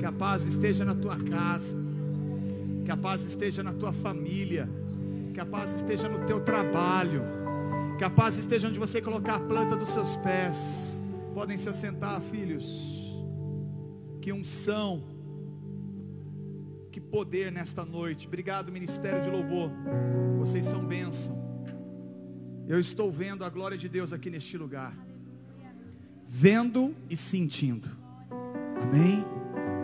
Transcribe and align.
Que 0.00 0.06
a 0.06 0.12
paz 0.12 0.46
esteja 0.46 0.82
na 0.82 0.94
tua 0.94 1.18
casa. 1.18 1.76
Que 2.86 2.90
a 2.90 2.96
paz 2.96 3.22
esteja 3.26 3.62
na 3.62 3.74
tua 3.74 3.92
família. 3.92 4.66
Que 5.34 5.38
a 5.38 5.44
paz 5.44 5.74
esteja 5.74 6.08
no 6.08 6.24
teu 6.26 6.40
trabalho. 6.40 7.22
Que 7.98 8.04
a 8.04 8.08
paz 8.08 8.38
esteja 8.38 8.66
onde 8.66 8.78
você 8.78 9.02
colocar 9.02 9.34
a 9.34 9.40
planta 9.40 9.76
dos 9.76 9.90
seus 9.90 10.16
pés. 10.16 11.02
Podem 11.34 11.58
se 11.58 11.68
assentar, 11.68 12.18
filhos. 12.22 13.14
Que 14.22 14.32
unção. 14.32 15.04
Que 16.90 16.98
poder 16.98 17.52
nesta 17.52 17.84
noite. 17.84 18.26
Obrigado, 18.26 18.72
Ministério 18.72 19.20
de 19.20 19.28
Louvor. 19.28 19.70
Vocês 20.38 20.64
são 20.64 20.82
bênção. 20.82 21.38
Eu 22.66 22.80
estou 22.80 23.12
vendo 23.12 23.44
a 23.44 23.50
glória 23.50 23.76
de 23.76 23.88
Deus 23.88 24.14
aqui 24.14 24.30
neste 24.30 24.56
lugar. 24.56 24.96
Vendo 26.26 26.94
e 27.10 27.18
sentindo. 27.18 27.90
Amém? 28.82 29.39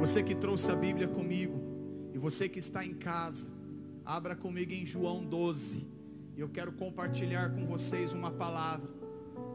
Você 0.06 0.23
que 0.23 0.37
trouxe 0.37 0.70
a 0.70 0.77
Bíblia 0.77 1.09
comigo. 1.09 1.60
E 2.15 2.19
você 2.19 2.48
que 2.48 2.60
está 2.60 2.87
em 2.87 2.95
casa. 2.95 3.48
Abra 4.05 4.37
comigo 4.37 4.73
em 4.73 4.87
João 4.87 5.24
12. 5.24 5.84
E 6.37 6.41
eu 6.41 6.48
quero 6.48 6.70
compartilhar 6.70 7.51
com 7.51 7.66
vocês 7.66 8.12
uma 8.12 8.30
palavra 8.30 8.88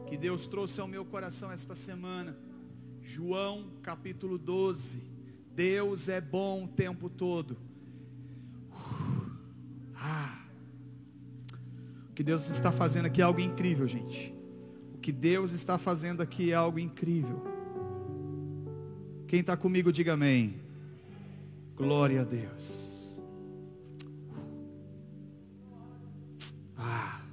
que 0.06 0.14
Deus 0.14 0.46
trouxe 0.46 0.78
ao 0.78 0.86
meu 0.86 1.06
coração 1.06 1.50
esta 1.50 1.74
semana. 1.74 2.36
João 3.00 3.70
capítulo 3.82 4.36
12. 4.36 5.02
Deus 5.54 6.10
é 6.10 6.20
bom 6.20 6.64
o 6.64 6.68
tempo 6.68 7.08
todo. 7.08 7.56
Ah. 9.96 10.44
O 12.10 12.12
que 12.12 12.22
Deus 12.22 12.50
está 12.50 12.70
fazendo 12.70 13.06
aqui 13.06 13.22
é 13.22 13.24
algo 13.24 13.40
incrível, 13.40 13.86
gente. 13.88 14.34
O 14.92 14.98
que 14.98 15.12
Deus 15.12 15.52
está 15.52 15.78
fazendo 15.78 16.20
aqui 16.20 16.50
é 16.50 16.54
algo 16.54 16.78
incrível. 16.78 17.61
Quem 19.32 19.40
está 19.40 19.56
comigo, 19.56 19.90
diga 19.90 20.12
amém. 20.12 20.60
Glória 21.74 22.20
a 22.20 22.24
Deus. 22.24 23.18
Ah. 26.76 27.24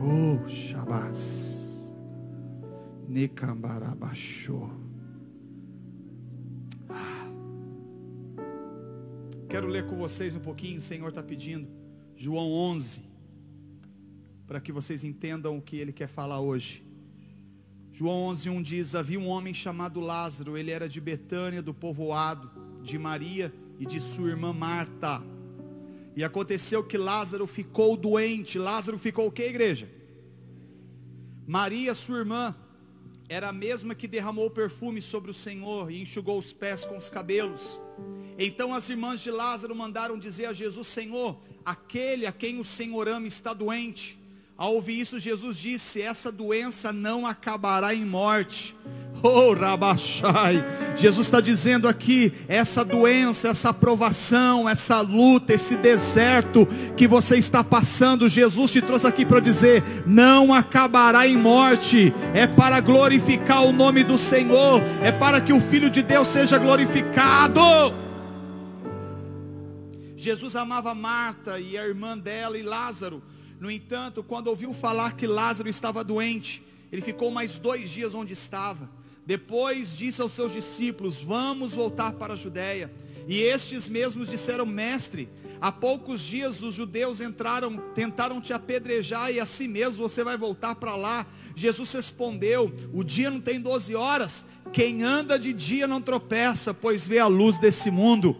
Oh, 0.00 0.48
Shabás. 0.48 1.92
Nikambarabachô. 3.06 4.70
Ah. 6.88 7.30
Quero 9.46 9.66
ler 9.66 9.84
com 9.84 9.98
vocês 9.98 10.34
um 10.34 10.40
pouquinho, 10.40 10.78
o 10.78 10.80
Senhor 10.80 11.10
está 11.10 11.22
pedindo. 11.22 11.68
João 12.16 12.50
11. 12.50 13.02
Para 14.46 14.58
que 14.58 14.72
vocês 14.72 15.04
entendam 15.04 15.58
o 15.58 15.60
que 15.60 15.76
ele 15.76 15.92
quer 15.92 16.08
falar 16.08 16.40
hoje. 16.40 16.91
João 18.02 18.24
11, 18.30 18.50
1 18.50 18.62
diz: 18.62 18.94
Havia 18.96 19.20
um 19.20 19.28
homem 19.28 19.54
chamado 19.54 20.00
Lázaro, 20.00 20.58
ele 20.58 20.72
era 20.72 20.88
de 20.88 21.00
Betânia, 21.00 21.62
do 21.62 21.72
povoado, 21.72 22.50
de 22.82 22.98
Maria 22.98 23.54
e 23.78 23.86
de 23.86 24.00
sua 24.00 24.30
irmã 24.30 24.52
Marta. 24.52 25.22
E 26.16 26.24
aconteceu 26.24 26.82
que 26.82 26.98
Lázaro 26.98 27.46
ficou 27.46 27.96
doente. 27.96 28.58
Lázaro 28.58 28.98
ficou 28.98 29.28
o 29.28 29.30
que, 29.30 29.44
igreja? 29.44 29.88
Maria, 31.46 31.94
sua 31.94 32.18
irmã, 32.18 32.56
era 33.28 33.50
a 33.50 33.52
mesma 33.52 33.94
que 33.94 34.08
derramou 34.08 34.50
perfume 34.50 35.00
sobre 35.00 35.30
o 35.30 35.34
Senhor 35.34 35.88
e 35.88 36.02
enxugou 36.02 36.36
os 36.40 36.52
pés 36.52 36.84
com 36.84 36.96
os 36.96 37.08
cabelos. 37.08 37.80
Então 38.36 38.74
as 38.74 38.90
irmãs 38.90 39.20
de 39.20 39.30
Lázaro 39.30 39.76
mandaram 39.76 40.18
dizer 40.18 40.46
a 40.46 40.52
Jesus: 40.52 40.88
Senhor, 40.88 41.40
aquele 41.64 42.26
a 42.26 42.32
quem 42.32 42.58
o 42.58 42.64
Senhor 42.64 43.06
ama 43.06 43.28
está 43.28 43.54
doente. 43.54 44.20
Ao 44.56 44.74
ouvir 44.74 45.00
isso, 45.00 45.18
Jesus 45.18 45.56
disse: 45.56 46.00
Essa 46.00 46.30
doença 46.30 46.92
não 46.92 47.26
acabará 47.26 47.94
em 47.94 48.04
morte. 48.04 48.74
Oh, 49.24 49.54
Rabachai. 49.54 50.64
Jesus 50.96 51.28
está 51.28 51.40
dizendo 51.40 51.86
aqui: 51.86 52.32
essa 52.48 52.84
doença, 52.84 53.48
essa 53.48 53.72
provação, 53.72 54.68
essa 54.68 55.00
luta, 55.00 55.54
esse 55.54 55.76
deserto 55.76 56.66
que 56.96 57.06
você 57.06 57.36
está 57.36 57.62
passando, 57.62 58.28
Jesus 58.28 58.72
te 58.72 58.82
trouxe 58.82 59.06
aqui 59.06 59.24
para 59.24 59.38
dizer: 59.38 59.84
não 60.04 60.52
acabará 60.52 61.24
em 61.28 61.36
morte. 61.36 62.12
É 62.34 62.48
para 62.48 62.80
glorificar 62.80 63.64
o 63.64 63.72
nome 63.72 64.02
do 64.02 64.18
Senhor, 64.18 64.82
é 65.00 65.12
para 65.12 65.40
que 65.40 65.52
o 65.52 65.60
Filho 65.60 65.88
de 65.88 66.02
Deus 66.02 66.26
seja 66.26 66.58
glorificado. 66.58 67.60
Jesus 70.16 70.56
amava 70.56 70.94
Marta 70.94 71.60
e 71.60 71.78
a 71.78 71.86
irmã 71.86 72.18
dela 72.18 72.58
e 72.58 72.62
Lázaro. 72.62 73.22
No 73.62 73.70
entanto, 73.70 74.24
quando 74.24 74.48
ouviu 74.48 74.74
falar 74.74 75.14
que 75.14 75.24
Lázaro 75.24 75.68
estava 75.68 76.02
doente, 76.02 76.64
ele 76.90 77.00
ficou 77.00 77.30
mais 77.30 77.58
dois 77.58 77.90
dias 77.90 78.12
onde 78.12 78.32
estava. 78.32 78.90
Depois 79.24 79.96
disse 79.96 80.20
aos 80.20 80.32
seus 80.32 80.52
discípulos: 80.52 81.22
Vamos 81.22 81.72
voltar 81.72 82.14
para 82.14 82.32
a 82.32 82.36
Judéia. 82.36 82.92
E 83.28 83.40
estes 83.40 83.88
mesmos 83.88 84.28
disseram: 84.28 84.66
Mestre, 84.66 85.28
há 85.60 85.70
poucos 85.70 86.22
dias 86.22 86.60
os 86.60 86.74
judeus 86.74 87.20
entraram, 87.20 87.76
tentaram 87.94 88.40
te 88.40 88.52
apedrejar 88.52 89.30
e 89.30 89.38
assim 89.38 89.68
mesmo 89.68 90.08
você 90.08 90.24
vai 90.24 90.36
voltar 90.36 90.74
para 90.74 90.96
lá. 90.96 91.24
Jesus 91.54 91.92
respondeu: 91.92 92.74
O 92.92 93.04
dia 93.04 93.30
não 93.30 93.40
tem 93.40 93.60
12 93.60 93.94
horas. 93.94 94.44
Quem 94.72 95.04
anda 95.04 95.38
de 95.38 95.52
dia 95.52 95.86
não 95.86 96.00
tropeça, 96.00 96.74
pois 96.74 97.06
vê 97.06 97.20
a 97.20 97.28
luz 97.28 97.58
desse 97.58 97.92
mundo. 97.92 98.36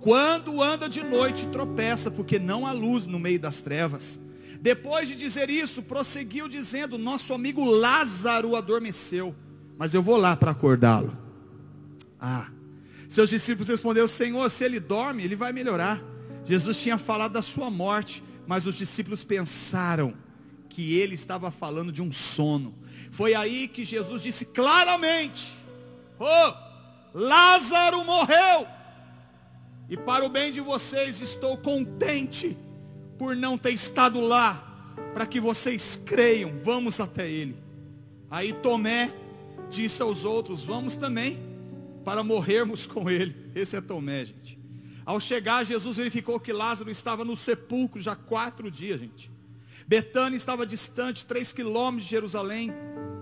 Quando 0.00 0.62
anda 0.62 0.88
de 0.88 1.02
noite, 1.02 1.48
tropeça, 1.48 2.10
porque 2.10 2.38
não 2.38 2.66
há 2.66 2.72
luz 2.72 3.06
no 3.06 3.18
meio 3.18 3.38
das 3.38 3.60
trevas. 3.60 4.23
Depois 4.64 5.06
de 5.06 5.14
dizer 5.14 5.50
isso, 5.50 5.82
prosseguiu 5.82 6.48
dizendo: 6.48 6.96
Nosso 6.96 7.34
amigo 7.34 7.62
Lázaro 7.66 8.56
adormeceu, 8.56 9.36
mas 9.76 9.92
eu 9.92 10.02
vou 10.02 10.16
lá 10.16 10.34
para 10.34 10.52
acordá-lo. 10.52 11.14
Ah, 12.18 12.48
seus 13.06 13.28
discípulos 13.28 13.68
responderam: 13.68 14.08
Senhor, 14.08 14.50
se 14.50 14.64
ele 14.64 14.80
dorme, 14.80 15.22
ele 15.22 15.36
vai 15.36 15.52
melhorar. 15.52 16.02
Jesus 16.46 16.80
tinha 16.80 16.96
falado 16.96 17.32
da 17.32 17.42
sua 17.42 17.68
morte, 17.68 18.24
mas 18.46 18.64
os 18.64 18.74
discípulos 18.74 19.22
pensaram 19.22 20.14
que 20.70 20.94
ele 20.94 21.12
estava 21.14 21.50
falando 21.50 21.92
de 21.92 22.00
um 22.00 22.10
sono. 22.10 22.74
Foi 23.10 23.34
aí 23.34 23.68
que 23.68 23.84
Jesus 23.84 24.22
disse 24.22 24.46
claramente: 24.46 25.54
Oh, 26.18 26.54
Lázaro 27.12 28.02
morreu. 28.02 28.66
E 29.90 29.96
para 29.98 30.24
o 30.24 30.30
bem 30.30 30.50
de 30.50 30.62
vocês 30.62 31.20
estou 31.20 31.58
contente 31.58 32.56
por 33.18 33.36
não 33.36 33.56
ter 33.56 33.72
estado 33.72 34.20
lá, 34.20 34.92
para 35.12 35.26
que 35.26 35.40
vocês 35.40 36.00
creiam, 36.04 36.52
vamos 36.62 36.98
até 37.00 37.30
ele. 37.30 37.56
Aí 38.30 38.52
Tomé 38.52 39.12
disse 39.70 40.02
aos 40.02 40.24
outros, 40.24 40.64
vamos 40.64 40.96
também, 40.96 41.38
para 42.04 42.22
morrermos 42.22 42.86
com 42.88 43.08
ele. 43.10 43.34
Esse 43.54 43.76
é 43.76 43.80
Tomé, 43.80 44.24
gente. 44.24 44.58
Ao 45.04 45.20
chegar, 45.20 45.64
Jesus 45.64 45.96
verificou 45.96 46.40
que 46.40 46.52
Lázaro 46.52 46.90
estava 46.90 47.24
no 47.24 47.36
sepulcro 47.36 48.00
já 48.00 48.16
quatro 48.16 48.70
dias, 48.70 49.00
gente. 49.00 49.30
Betânia 49.86 50.36
estava 50.36 50.64
distante, 50.64 51.26
três 51.26 51.52
quilômetros 51.52 52.04
de 52.04 52.10
Jerusalém. 52.10 52.72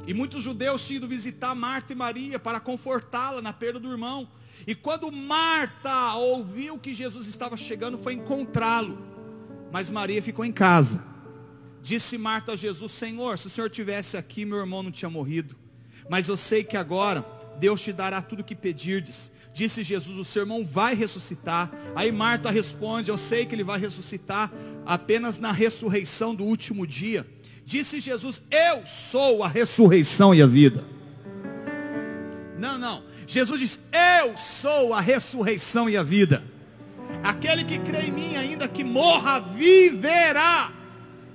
E 0.06 0.14
muitos 0.14 0.42
judeus 0.42 0.86
tinham 0.86 0.98
ido 0.98 1.08
visitar 1.08 1.54
Marta 1.54 1.92
e 1.92 1.96
Maria 1.96 2.38
para 2.38 2.60
confortá-la 2.60 3.42
na 3.42 3.52
perda 3.52 3.80
do 3.80 3.90
irmão. 3.90 4.28
E 4.66 4.74
quando 4.74 5.10
Marta 5.10 6.14
ouviu 6.14 6.78
que 6.78 6.94
Jesus 6.94 7.26
estava 7.26 7.56
chegando, 7.56 7.98
foi 7.98 8.14
encontrá-lo. 8.14 9.11
Mas 9.72 9.90
Maria 9.90 10.22
ficou 10.22 10.44
em 10.44 10.52
casa. 10.52 11.02
Disse 11.82 12.18
Marta 12.18 12.52
a 12.52 12.56
Jesus: 12.56 12.92
Senhor, 12.92 13.38
se 13.38 13.46
o 13.46 13.50
Senhor 13.50 13.70
tivesse 13.70 14.16
aqui, 14.16 14.44
meu 14.44 14.58
irmão 14.58 14.82
não 14.82 14.90
tinha 14.90 15.10
morrido. 15.10 15.56
Mas 16.08 16.28
eu 16.28 16.36
sei 16.36 16.62
que 16.62 16.76
agora 16.76 17.24
Deus 17.58 17.80
te 17.80 17.92
dará 17.92 18.20
tudo 18.20 18.40
o 18.40 18.44
que 18.44 18.54
pedirdes. 18.54 19.32
Disse 19.54 19.82
Jesus: 19.82 20.18
O 20.18 20.24
seu 20.24 20.42
irmão 20.42 20.64
vai 20.64 20.94
ressuscitar. 20.94 21.72
Aí 21.96 22.12
Marta 22.12 22.50
responde: 22.50 23.10
Eu 23.10 23.16
sei 23.16 23.46
que 23.46 23.54
ele 23.54 23.64
vai 23.64 23.80
ressuscitar 23.80 24.52
apenas 24.84 25.38
na 25.38 25.50
ressurreição 25.50 26.34
do 26.34 26.44
último 26.44 26.86
dia. 26.86 27.26
Disse 27.64 27.98
Jesus: 27.98 28.42
Eu 28.50 28.84
sou 28.84 29.42
a 29.42 29.48
ressurreição 29.48 30.34
e 30.34 30.42
a 30.42 30.46
vida. 30.46 30.84
Não, 32.58 32.78
não. 32.78 33.02
Jesus 33.26 33.58
diz: 33.58 33.80
Eu 33.90 34.36
sou 34.36 34.92
a 34.92 35.00
ressurreição 35.00 35.88
e 35.88 35.96
a 35.96 36.02
vida. 36.02 36.51
Aquele 37.22 37.64
que 37.64 37.78
crê 37.78 38.06
em 38.06 38.10
mim, 38.10 38.36
ainda 38.36 38.66
que 38.66 38.82
morra, 38.82 39.38
viverá. 39.38 40.72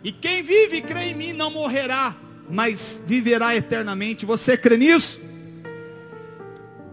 E 0.04 0.12
quem 0.12 0.44
vive 0.44 0.78
e 0.78 0.82
crê 0.82 1.12
em 1.12 1.16
mim 1.16 1.34
não 1.34 1.50
morrerá, 1.50 2.16
mas 2.50 3.02
viverá 3.06 3.56
eternamente. 3.56 4.26
Você 4.26 4.58
crê 4.58 4.76
nisso? 4.76 5.22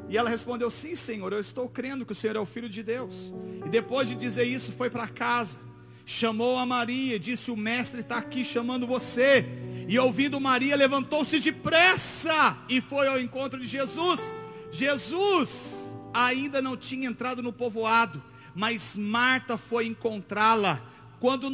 E 0.08 0.17
ela 0.17 0.31
respondeu: 0.31 0.70
Sim, 0.70 0.94
Senhor, 0.94 1.32
eu 1.32 1.41
estou 1.41 1.69
crendo 1.69 2.06
que 2.06 2.12
o 2.12 2.14
Senhor 2.14 2.37
é 2.37 2.38
o 2.38 2.46
Filho 2.46 2.69
de 2.69 2.85
Deus. 2.85 3.32
E 3.67 3.69
depois 3.69 4.08
de 4.08 4.14
dizer 4.14 4.44
isso, 4.44 4.73
foi 4.73 4.88
para 4.88 5.08
casa. 5.08 5.58
Chamou 6.06 6.56
a 6.56 6.64
Maria, 6.64 7.19
disse: 7.19 7.50
O 7.50 7.56
mestre 7.56 8.00
está 8.00 8.19
aqui 8.19 8.44
chamando 8.44 8.87
você. 8.87 9.44
E 9.88 9.99
ouvindo 9.99 10.41
Maria, 10.41 10.76
levantou-se 10.76 11.41
depressa 11.41 12.56
e 12.69 12.81
foi 12.81 13.08
ao 13.08 13.19
encontro 13.19 13.58
de 13.58 13.67
Jesus. 13.67 14.20
Jesus 14.70 15.96
ainda 16.12 16.62
não 16.62 16.76
tinha 16.76 17.08
entrado 17.08 17.43
no 17.43 17.52
povoado 17.52 18.23
mas 18.54 18.96
Marta 18.96 19.58
foi 19.58 19.86
encontrá-la. 19.86 20.80
Quando, 21.18 21.50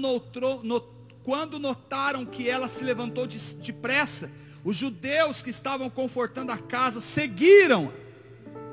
quando 1.23 1.58
notaram 1.58 2.26
que 2.26 2.49
ela 2.49 2.69
se 2.69 2.85
levantou 2.85 3.26
depressa, 3.26 4.31
os 4.64 4.76
judeus 4.76 5.43
que 5.43 5.50
estavam 5.50 5.88
confortando 5.88 6.52
a 6.52 6.58
casa 6.58 7.00
seguiram, 7.00 7.93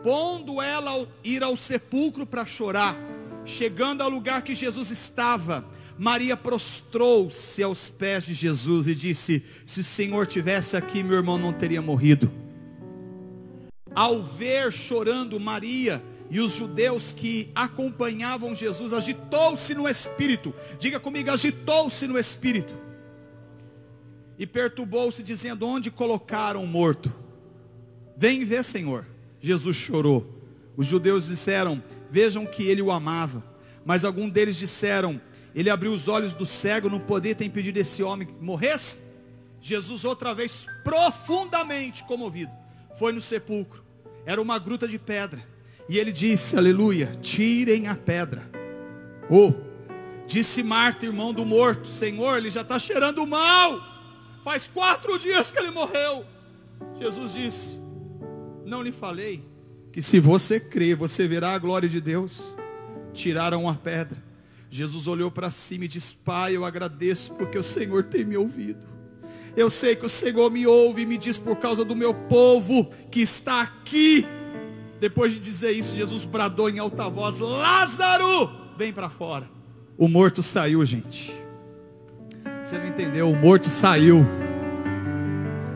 pondo 0.03 0.61
ela 0.61 1.07
ir 1.23 1.43
ao 1.43 1.55
sepulcro 1.55 2.25
para 2.25 2.45
chorar, 2.45 2.97
chegando 3.45 4.01
ao 4.01 4.09
lugar 4.09 4.41
que 4.41 4.53
Jesus 4.53 4.91
estava, 4.91 5.65
Maria 5.97 6.37
prostrou-se 6.37 7.63
aos 7.63 7.89
pés 7.89 8.25
de 8.25 8.33
Jesus 8.33 8.87
e 8.87 8.93
disse: 8.93 9.43
Se 9.65 9.79
o 9.79 9.83
Senhor 9.83 10.27
tivesse 10.27 10.77
aqui, 10.77 11.01
meu 11.01 11.17
irmão 11.17 11.37
não 11.37 11.53
teria 11.53 11.81
morrido. 11.81 12.31
Ao 13.95 14.21
ver 14.21 14.71
chorando 14.71 15.39
Maria 15.39 16.03
e 16.29 16.39
os 16.39 16.53
judeus 16.53 17.11
que 17.11 17.51
acompanhavam 17.55 18.53
Jesus, 18.53 18.93
agitou-se 18.93 19.73
no 19.73 19.87
espírito. 19.87 20.53
Diga 20.79 20.99
comigo, 20.99 21.31
agitou-se 21.31 22.05
no 22.07 22.17
espírito. 22.17 22.73
E 24.37 24.45
perturbou-se, 24.45 25.23
dizendo: 25.23 25.65
Onde 25.65 25.89
colocaram 25.89 26.63
o 26.63 26.67
morto? 26.67 27.13
Vem 28.15 28.43
ver, 28.43 28.63
Senhor. 28.63 29.05
Jesus 29.39 29.77
chorou. 29.77 30.27
Os 30.75 30.85
judeus 30.85 31.27
disseram: 31.27 31.81
Vejam 32.11 32.45
que 32.45 32.63
ele 32.63 32.81
o 32.81 32.91
amava. 32.91 33.43
Mas 33.85 34.03
alguns 34.03 34.31
deles 34.31 34.57
disseram: 34.57 35.21
ele 35.57 35.71
abriu 35.71 35.91
os 35.91 36.07
olhos 36.07 36.33
do 36.33 36.45
cego, 36.45 36.87
não 36.87 36.99
poderia 36.99 37.33
ter 37.33 37.43
impedido 37.43 37.79
esse 37.79 38.03
homem 38.03 38.27
que 38.27 38.33
morresse. 38.39 38.99
Jesus, 39.59 40.05
outra 40.05 40.31
vez, 40.31 40.67
profundamente 40.83 42.03
comovido, 42.03 42.51
foi 42.99 43.11
no 43.11 43.19
sepulcro. 43.19 43.83
Era 44.23 44.39
uma 44.39 44.59
gruta 44.59 44.87
de 44.87 44.99
pedra. 44.99 45.43
E 45.89 45.97
ele 45.97 46.11
disse, 46.11 46.57
aleluia, 46.57 47.11
tirem 47.21 47.87
a 47.87 47.95
pedra. 47.95 48.49
Oh, 49.29 49.53
disse 50.25 50.61
Marta, 50.61 51.05
irmão 51.05 51.33
do 51.33 51.45
morto, 51.45 51.87
Senhor, 51.87 52.37
ele 52.37 52.49
já 52.49 52.61
está 52.61 52.77
cheirando 52.77 53.25
mal. 53.25 53.79
Faz 54.43 54.67
quatro 54.67 55.17
dias 55.17 55.51
que 55.51 55.59
ele 55.59 55.71
morreu. 55.71 56.25
Jesus 56.99 57.33
disse, 57.33 57.79
não 58.65 58.81
lhe 58.81 58.91
falei 58.91 59.43
que 59.91 60.01
se 60.01 60.19
você 60.19 60.59
crer, 60.59 60.95
você 60.95 61.27
verá 61.27 61.53
a 61.53 61.57
glória 61.57 61.89
de 61.89 61.99
Deus. 61.99 62.55
Tiraram 63.13 63.67
a 63.67 63.73
pedra. 63.73 64.21
Jesus 64.69 65.07
olhou 65.07 65.31
para 65.31 65.49
cima 65.49 65.85
e 65.85 65.87
disse: 65.87 66.15
Pai, 66.15 66.55
eu 66.55 66.65
agradeço 66.65 67.33
porque 67.33 67.57
o 67.57 67.63
Senhor 67.63 68.03
tem 68.03 68.23
me 68.23 68.37
ouvido. 68.37 68.85
Eu 69.55 69.71
sei 69.71 69.95
que 69.95 70.05
o 70.05 70.09
Senhor 70.09 70.51
me 70.51 70.67
ouve 70.67 71.01
e 71.01 71.05
me 71.05 71.17
diz 71.17 71.39
por 71.39 71.55
causa 71.55 71.83
do 71.83 71.95
meu 71.95 72.13
povo 72.13 72.89
que 73.09 73.21
está 73.21 73.61
aqui. 73.61 74.23
Depois 74.99 75.33
de 75.33 75.39
dizer 75.39 75.71
isso, 75.71 75.95
Jesus 75.95 76.25
bradou 76.25 76.69
em 76.69 76.79
alta 76.79 77.07
voz: 77.09 77.39
Lázaro, 77.39 78.49
vem 78.77 78.91
para 78.91 79.09
fora. 79.09 79.47
O 79.97 80.07
morto 80.07 80.41
saiu, 80.41 80.85
gente. 80.85 81.33
Você 82.63 82.77
não 82.77 82.87
entendeu? 82.87 83.29
O 83.29 83.35
morto 83.35 83.69
saiu. 83.69 84.25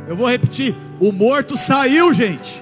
Eu 0.07 0.15
vou 0.15 0.27
repetir: 0.27 0.75
o 0.99 1.11
morto 1.11 1.55
saiu, 1.55 2.13
gente. 2.13 2.59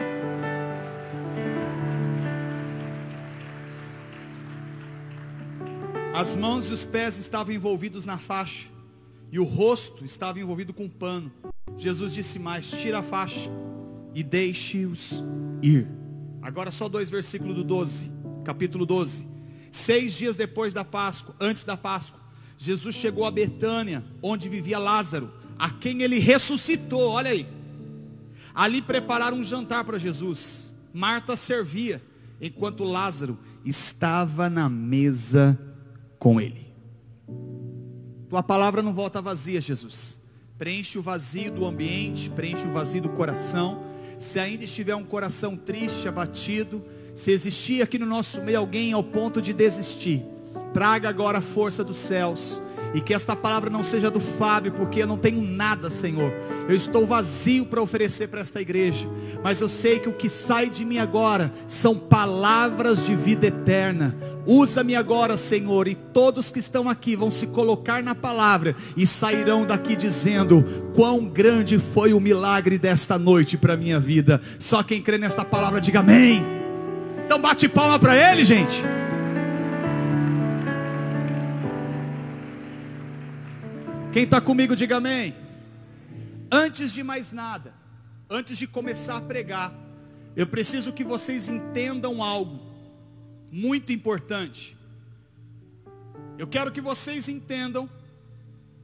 As 6.13 6.35
mãos 6.35 6.69
e 6.69 6.73
os 6.73 6.83
pés 6.83 7.17
estavam 7.17 7.53
envolvidos 7.53 8.05
na 8.05 8.17
faixa. 8.17 8.67
E 9.31 9.39
o 9.39 9.43
rosto 9.43 10.03
estava 10.03 10.39
envolvido 10.39 10.73
com 10.73 10.83
um 10.83 10.89
pano. 10.89 11.31
Jesus 11.77 12.13
disse 12.13 12.37
mais: 12.37 12.69
tira 12.69 12.99
a 12.99 13.03
faixa 13.03 13.49
e 14.13 14.21
deixe-os 14.21 15.23
ir. 15.61 15.87
Agora 16.41 16.71
só 16.71 16.87
dois 16.87 17.09
versículos 17.09 17.55
do 17.55 17.63
12, 17.63 18.11
capítulo 18.43 18.85
12. 18.85 19.27
Seis 19.71 20.13
dias 20.13 20.35
depois 20.35 20.73
da 20.73 20.83
Páscoa, 20.83 21.35
antes 21.39 21.63
da 21.63 21.77
Páscoa, 21.77 22.19
Jesus 22.57 22.95
chegou 22.95 23.25
a 23.25 23.31
Betânia, 23.31 24.03
onde 24.21 24.49
vivia 24.49 24.79
Lázaro, 24.79 25.31
a 25.57 25.69
quem 25.69 26.01
ele 26.01 26.19
ressuscitou. 26.19 27.11
Olha 27.11 27.31
aí. 27.31 27.47
Ali 28.53 28.81
prepararam 28.81 29.37
um 29.37 29.43
jantar 29.43 29.83
para 29.83 29.97
Jesus. 29.97 30.75
Marta 30.93 31.35
servia, 31.35 32.01
enquanto 32.41 32.83
Lázaro 32.83 33.37
estava 33.63 34.49
na 34.49 34.67
mesa 34.67 35.57
com 36.17 36.41
Ele. 36.41 36.67
Tua 38.29 38.43
palavra 38.43 38.81
não 38.81 38.93
volta 38.93 39.21
vazia, 39.21 39.61
Jesus. 39.61 40.19
Preenche 40.57 40.99
o 40.99 41.01
vazio 41.01 41.51
do 41.51 41.65
ambiente, 41.65 42.29
preenche 42.29 42.67
o 42.67 42.73
vazio 42.73 43.01
do 43.01 43.09
coração. 43.09 43.83
Se 44.19 44.37
ainda 44.37 44.65
estiver 44.65 44.93
um 44.95 45.03
coração 45.03 45.55
triste, 45.55 46.05
abatido, 46.05 46.83
se 47.15 47.31
existir 47.31 47.81
aqui 47.81 47.97
no 47.97 48.05
nosso 48.05 48.41
meio 48.41 48.59
alguém 48.59 48.91
ao 48.91 49.01
ponto 49.01 49.41
de 49.41 49.53
desistir, 49.53 50.25
traga 50.73 51.07
agora 51.07 51.37
a 51.37 51.41
força 51.41 51.85
dos 51.85 51.97
céus 51.97 52.61
e 52.93 53.01
que 53.01 53.13
esta 53.13 53.35
palavra 53.35 53.69
não 53.69 53.83
seja 53.83 54.09
do 54.09 54.19
Fábio, 54.19 54.71
porque 54.71 55.01
eu 55.01 55.07
não 55.07 55.17
tenho 55.17 55.41
nada, 55.41 55.89
Senhor. 55.89 56.33
Eu 56.67 56.75
estou 56.75 57.05
vazio 57.05 57.65
para 57.65 57.81
oferecer 57.81 58.27
para 58.27 58.41
esta 58.41 58.61
igreja. 58.61 59.07
Mas 59.43 59.61
eu 59.61 59.69
sei 59.69 59.99
que 59.99 60.09
o 60.09 60.13
que 60.13 60.29
sai 60.29 60.69
de 60.69 60.83
mim 60.85 60.97
agora 60.97 61.51
são 61.67 61.95
palavras 61.97 63.05
de 63.05 63.15
vida 63.15 63.47
eterna. 63.47 64.15
Usa-me 64.45 64.95
agora, 64.95 65.37
Senhor, 65.37 65.87
e 65.87 65.95
todos 65.95 66.51
que 66.51 66.59
estão 66.59 66.89
aqui 66.89 67.15
vão 67.15 67.29
se 67.29 67.47
colocar 67.47 68.01
na 68.01 68.15
palavra 68.15 68.75
e 68.97 69.05
sairão 69.05 69.65
daqui 69.65 69.95
dizendo: 69.95 70.63
quão 70.95 71.25
grande 71.25 71.77
foi 71.77 72.13
o 72.13 72.19
milagre 72.19 72.77
desta 72.77 73.17
noite 73.17 73.57
para 73.57 73.77
minha 73.77 73.99
vida. 73.99 74.41
Só 74.57 74.81
quem 74.83 75.01
crê 75.01 75.17
nesta 75.17 75.45
palavra, 75.45 75.79
diga 75.79 75.99
amém. 75.99 76.43
Então 77.25 77.39
bate 77.39 77.69
palma 77.69 77.99
para 77.99 78.15
ele, 78.31 78.43
gente. 78.43 78.83
Quem 84.11 84.23
está 84.23 84.41
comigo, 84.41 84.75
diga 84.75 84.97
amém. 84.97 85.35
Antes 86.51 86.91
de 86.91 87.03
mais 87.03 87.31
nada, 87.31 87.75
antes 88.27 88.57
de 88.57 88.65
começar 88.65 89.17
a 89.17 89.21
pregar, 89.21 89.71
eu 90.35 90.47
preciso 90.47 90.91
que 90.91 91.03
vocês 91.03 91.47
entendam 91.47 92.23
algo 92.23 92.59
muito 93.51 93.93
importante. 93.93 94.75
Eu 96.39 96.47
quero 96.47 96.71
que 96.71 96.81
vocês 96.81 97.29
entendam 97.29 97.87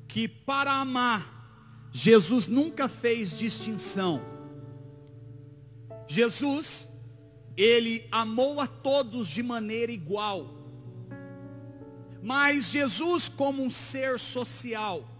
que 0.07 0.27
para 0.27 0.73
amar, 0.73 1.89
Jesus 1.91 2.45
nunca 2.45 2.87
fez 2.87 3.35
distinção. 3.35 4.21
Jesus, 6.07 6.93
ele 7.57 8.07
amou 8.11 8.61
a 8.61 8.67
todos 8.67 9.27
de 9.27 9.41
maneira 9.41 9.91
igual. 9.91 10.53
Mas 12.21 12.69
Jesus, 12.69 13.27
como 13.27 13.63
um 13.63 13.71
ser 13.71 14.19
social, 14.19 15.14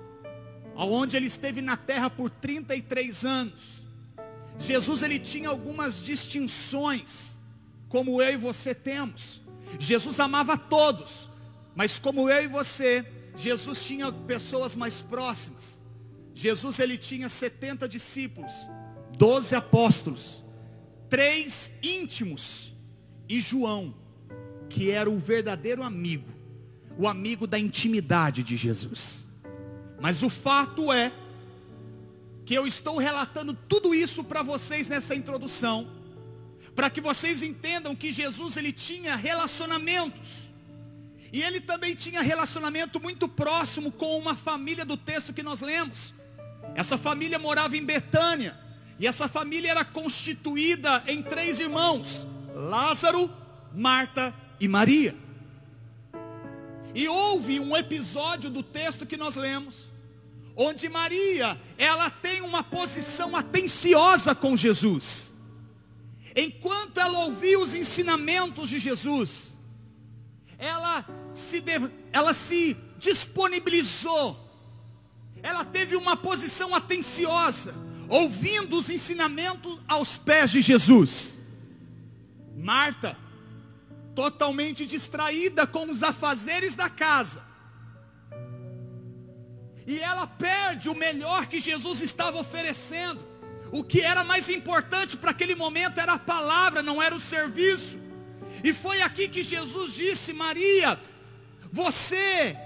onde 0.75 1.16
ele 1.16 1.27
esteve 1.27 1.62
na 1.62 1.77
terra 1.77 2.10
por 2.10 2.30
33 2.30 3.24
anos. 3.24 3.83
Jesus 4.60 5.04
ele 5.04 5.19
tinha 5.19 5.50
algumas 5.50 6.04
distinções, 6.04 7.36
como 7.89 8.22
eu 8.22 8.34
e 8.34 8.38
você 8.38 8.74
temos. 8.75 9.41
Jesus 9.79 10.20
amava 10.20 10.58
todos, 10.58 11.29
mas 11.75 11.98
como 12.00 12.29
eu 12.29 12.44
e 12.44 12.48
você, 12.48 13.05
Jesus 13.36 13.84
tinha 13.86 14.12
pessoas 14.12 14.75
mais 14.75 15.01
próximas. 15.01 15.82
Jesus 16.34 16.79
ele 16.79 16.98
tinha 16.98 17.29
70 17.29 17.88
discípulos, 17.88 18.51
12 19.17 19.55
apóstolos, 19.55 20.44
três 21.10 21.72
íntimos 21.82 22.74
e 23.29 23.39
João, 23.39 23.96
que 24.70 24.91
era 24.91 25.10
o 25.10 25.17
verdadeiro 25.17 25.82
amigo, 25.82 26.29
o 26.98 27.08
amigo 27.08 27.48
da 27.48 27.58
intimidade 27.58 28.44
de 28.44 28.58
Jesus. 28.58 29.25
Mas 29.99 30.23
o 30.23 30.29
fato 30.29 30.91
é 30.91 31.11
que 32.45 32.53
eu 32.53 32.67
estou 32.67 32.97
relatando 32.97 33.53
tudo 33.67 33.93
isso 33.95 34.23
para 34.23 34.43
vocês 34.43 34.87
nessa 34.87 35.15
introdução, 35.15 35.89
para 36.75 36.89
que 36.89 37.01
vocês 37.01 37.41
entendam 37.41 37.95
que 37.95 38.11
Jesus 38.11 38.57
ele 38.57 38.71
tinha 38.71 39.15
relacionamentos. 39.15 40.49
E 41.33 41.41
ele 41.41 41.59
também 41.59 41.95
tinha 41.95 42.21
relacionamento 42.21 42.99
muito 42.99 43.27
próximo 43.27 43.91
com 43.91 44.17
uma 44.17 44.35
família 44.35 44.85
do 44.85 44.95
texto 44.95 45.33
que 45.33 45.41
nós 45.43 45.61
lemos. 45.61 46.13
Essa 46.75 46.97
família 46.97 47.39
morava 47.39 47.75
em 47.75 47.83
Betânia, 47.83 48.57
e 48.99 49.07
essa 49.07 49.27
família 49.27 49.71
era 49.71 49.83
constituída 49.83 51.03
em 51.07 51.21
três 51.21 51.59
irmãos: 51.59 52.27
Lázaro, 52.53 53.29
Marta 53.73 54.33
e 54.59 54.67
Maria. 54.67 55.25
E 56.95 57.09
houve 57.09 57.59
um 57.59 57.75
episódio 57.75 58.49
do 58.49 58.63
texto 58.63 59.05
que 59.05 59.17
nós 59.17 59.35
lemos, 59.35 59.85
onde 60.55 60.87
Maria, 60.87 61.59
ela 61.77 62.09
tem 62.09 62.41
uma 62.41 62.63
posição 62.63 63.35
atenciosa 63.35 64.33
com 64.33 64.55
Jesus. 64.55 65.35
Enquanto 66.33 66.97
ela 66.97 67.25
ouvia 67.25 67.59
os 67.59 67.73
ensinamentos 67.73 68.69
de 68.69 68.79
Jesus, 68.79 69.53
ela 70.57 71.05
se, 71.33 71.59
de, 71.59 71.73
ela 72.13 72.33
se 72.33 72.77
disponibilizou, 72.97 74.39
ela 75.43 75.65
teve 75.65 75.97
uma 75.97 76.15
posição 76.15 76.73
atenciosa, 76.73 77.75
ouvindo 78.07 78.77
os 78.79 78.89
ensinamentos 78.89 79.77
aos 79.85 80.17
pés 80.17 80.49
de 80.49 80.61
Jesus. 80.61 81.41
Marta, 82.55 83.17
totalmente 84.15 84.86
distraída 84.86 85.67
com 85.67 85.91
os 85.91 86.01
afazeres 86.01 86.74
da 86.74 86.89
casa. 86.89 87.43
E 89.86 90.00
ela 90.00 90.25
perde 90.25 90.89
o 90.89 90.95
melhor 90.95 91.45
que 91.45 91.60
Jesus 91.60 92.01
estava 92.01 92.39
oferecendo. 92.39 93.24
O 93.72 93.84
que 93.84 94.01
era 94.01 94.24
mais 94.24 94.50
importante 94.50 95.17
para 95.17 95.31
aquele 95.31 95.53
momento 95.53 96.00
era 96.00 96.13
a 96.13 96.19
palavra, 96.19 96.81
não 96.81 97.01
era 97.01 97.13
o 97.13 97.19
serviço. 97.19 98.00
E 98.63 98.74
foi 98.74 99.01
aqui 99.01 99.27
que 99.27 99.43
Jesus 99.43 99.93
disse: 99.93 100.34
Maria, 100.34 101.00
você 101.72 102.57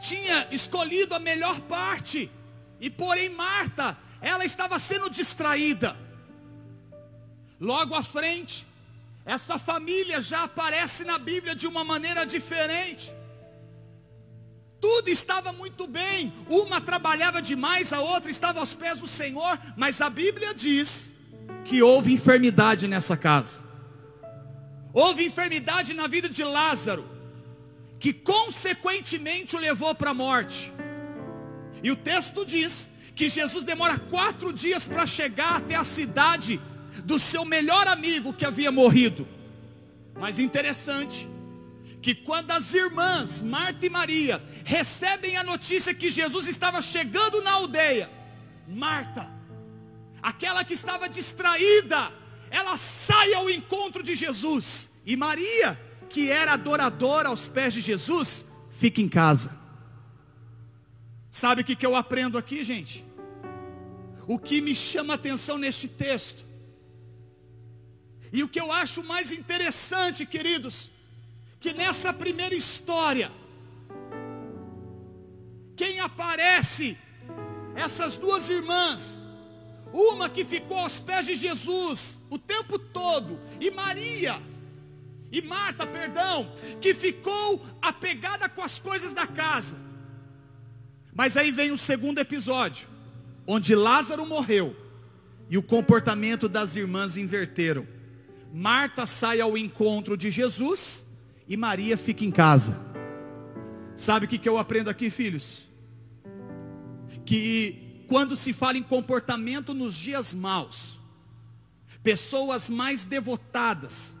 tinha 0.00 0.48
escolhido 0.50 1.14
a 1.14 1.18
melhor 1.18 1.60
parte, 1.60 2.30
e 2.80 2.90
porém 2.90 3.28
Marta, 3.28 3.96
ela 4.20 4.44
estava 4.44 4.78
sendo 4.78 5.08
distraída. 5.10 5.96
Logo 7.60 7.94
à 7.94 8.02
frente, 8.02 8.66
essa 9.24 9.58
família 9.58 10.20
já 10.20 10.44
aparece 10.44 11.04
na 11.04 11.18
Bíblia 11.18 11.54
de 11.54 11.66
uma 11.66 11.82
maneira 11.82 12.26
diferente. 12.26 13.14
Tudo 14.80 15.08
estava 15.08 15.50
muito 15.50 15.86
bem. 15.86 16.32
Uma 16.48 16.78
trabalhava 16.78 17.40
demais, 17.40 17.90
a 17.90 18.00
outra 18.00 18.30
estava 18.30 18.60
aos 18.60 18.74
pés 18.74 18.98
do 18.98 19.06
Senhor. 19.06 19.58
Mas 19.76 20.00
a 20.02 20.10
Bíblia 20.10 20.52
diz 20.54 21.10
que 21.64 21.82
houve 21.82 22.12
enfermidade 22.12 22.86
nessa 22.86 23.16
casa. 23.16 23.64
Houve 24.92 25.24
enfermidade 25.24 25.94
na 25.94 26.06
vida 26.06 26.28
de 26.28 26.44
Lázaro, 26.44 27.08
que 27.98 28.12
consequentemente 28.12 29.56
o 29.56 29.58
levou 29.58 29.94
para 29.94 30.10
a 30.10 30.14
morte. 30.14 30.70
E 31.82 31.90
o 31.90 31.96
texto 31.96 32.44
diz 32.44 32.90
que 33.14 33.28
Jesus 33.30 33.64
demora 33.64 33.98
quatro 33.98 34.52
dias 34.52 34.84
para 34.84 35.06
chegar 35.06 35.56
até 35.56 35.76
a 35.76 35.84
cidade 35.84 36.60
do 37.04 37.18
seu 37.18 37.44
melhor 37.44 37.86
amigo 37.86 38.32
que 38.32 38.44
havia 38.44 38.72
morrido. 38.72 39.28
Mas 40.18 40.38
interessante, 40.38 41.28
que 42.00 42.14
quando 42.14 42.50
as 42.50 42.74
irmãs 42.74 43.40
Marta 43.40 43.86
e 43.86 43.90
Maria 43.90 44.42
recebem 44.64 45.36
a 45.36 45.42
notícia 45.42 45.94
que 45.94 46.10
Jesus 46.10 46.46
estava 46.46 46.82
chegando 46.82 47.42
na 47.42 47.52
aldeia, 47.52 48.10
Marta, 48.68 49.28
aquela 50.22 50.64
que 50.64 50.74
estava 50.74 51.08
distraída, 51.08 52.12
ela 52.50 52.76
sai 52.76 53.34
ao 53.34 53.50
encontro 53.50 54.02
de 54.02 54.14
Jesus. 54.14 54.90
E 55.04 55.16
Maria, 55.16 55.78
que 56.08 56.30
era 56.30 56.52
adoradora 56.52 57.28
aos 57.28 57.48
pés 57.48 57.74
de 57.74 57.80
Jesus, 57.80 58.46
fica 58.78 59.00
em 59.00 59.08
casa. 59.08 59.58
Sabe 61.30 61.62
o 61.62 61.64
que, 61.64 61.74
que 61.74 61.84
eu 61.84 61.96
aprendo 61.96 62.38
aqui, 62.38 62.62
gente? 62.62 63.04
O 64.26 64.38
que 64.38 64.60
me 64.60 64.74
chama 64.74 65.14
atenção 65.14 65.58
neste 65.58 65.88
texto, 65.88 66.44
e 68.34 68.42
o 68.42 68.48
que 68.48 68.60
eu 68.60 68.72
acho 68.72 69.00
mais 69.04 69.30
interessante, 69.30 70.26
queridos, 70.26 70.90
que 71.60 71.72
nessa 71.72 72.12
primeira 72.12 72.52
história, 72.52 73.30
quem 75.76 76.00
aparece, 76.00 76.98
essas 77.76 78.16
duas 78.16 78.50
irmãs, 78.50 79.22
uma 79.92 80.28
que 80.28 80.44
ficou 80.44 80.80
aos 80.80 80.98
pés 80.98 81.26
de 81.26 81.36
Jesus 81.36 82.20
o 82.28 82.36
tempo 82.36 82.76
todo, 82.76 83.38
e 83.60 83.70
Maria, 83.70 84.42
e 85.30 85.40
Marta, 85.40 85.86
perdão, 85.86 86.52
que 86.80 86.92
ficou 86.92 87.64
apegada 87.80 88.48
com 88.48 88.62
as 88.62 88.80
coisas 88.80 89.12
da 89.12 89.28
casa. 89.28 89.78
Mas 91.14 91.36
aí 91.36 91.52
vem 91.52 91.70
o 91.70 91.78
segundo 91.78 92.18
episódio, 92.18 92.88
onde 93.46 93.76
Lázaro 93.76 94.26
morreu 94.26 94.76
e 95.48 95.56
o 95.56 95.62
comportamento 95.62 96.48
das 96.48 96.74
irmãs 96.74 97.16
inverteram. 97.16 97.94
Marta 98.56 99.04
sai 99.04 99.40
ao 99.40 99.58
encontro 99.58 100.16
de 100.16 100.30
Jesus 100.30 101.04
e 101.48 101.56
Maria 101.56 101.98
fica 101.98 102.24
em 102.24 102.30
casa. 102.30 102.80
Sabe 103.96 104.26
o 104.26 104.28
que, 104.28 104.48
eu 104.48 104.56
aprendo 104.58 104.88
aqui, 104.88 105.10
filhos? 105.10 105.66
Que 107.26 108.04
quando 108.06 108.36
se 108.36 108.52
fala 108.52 108.78
em 108.78 108.82
comportamento 108.84 109.74
nos 109.74 109.96
dias 109.96 110.32
maus, 110.32 111.00
pessoas 112.00 112.68
mais 112.68 113.02
devotadas, 113.02 114.16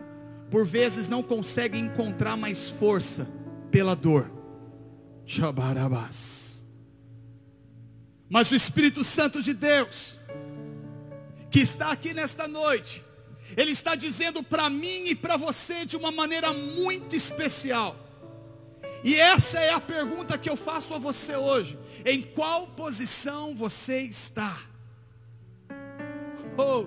por 0.50 0.66
vezes 0.66 1.06
não 1.06 1.22
conseguem 1.22 1.84
encontrar 1.84 2.36
mais 2.36 2.68
força 2.68 3.28
pela 3.70 3.94
dor. 3.94 4.32
Chabarabás. 5.24 6.66
Mas 8.28 8.50
o 8.50 8.56
Espírito 8.56 9.04
Santo 9.04 9.40
de 9.40 9.54
Deus, 9.54 10.18
que 11.52 11.60
está 11.60 11.92
aqui 11.92 12.12
nesta 12.12 12.48
noite, 12.48 13.00
ele 13.56 13.70
está 13.70 13.94
dizendo 13.94 14.42
para 14.42 14.68
mim 14.70 15.06
e 15.06 15.14
para 15.14 15.36
você 15.36 15.84
de 15.84 15.96
uma 15.96 16.10
maneira 16.10 16.52
muito 16.52 17.14
especial. 17.14 17.96
E 19.02 19.16
essa 19.16 19.58
é 19.58 19.70
a 19.70 19.80
pergunta 19.80 20.38
que 20.38 20.48
eu 20.48 20.56
faço 20.56 20.94
a 20.94 20.98
você 20.98 21.36
hoje. 21.36 21.78
Em 22.06 22.22
qual 22.22 22.68
posição 22.68 23.54
você 23.54 24.00
está? 24.00 24.58
Oh, 26.56 26.86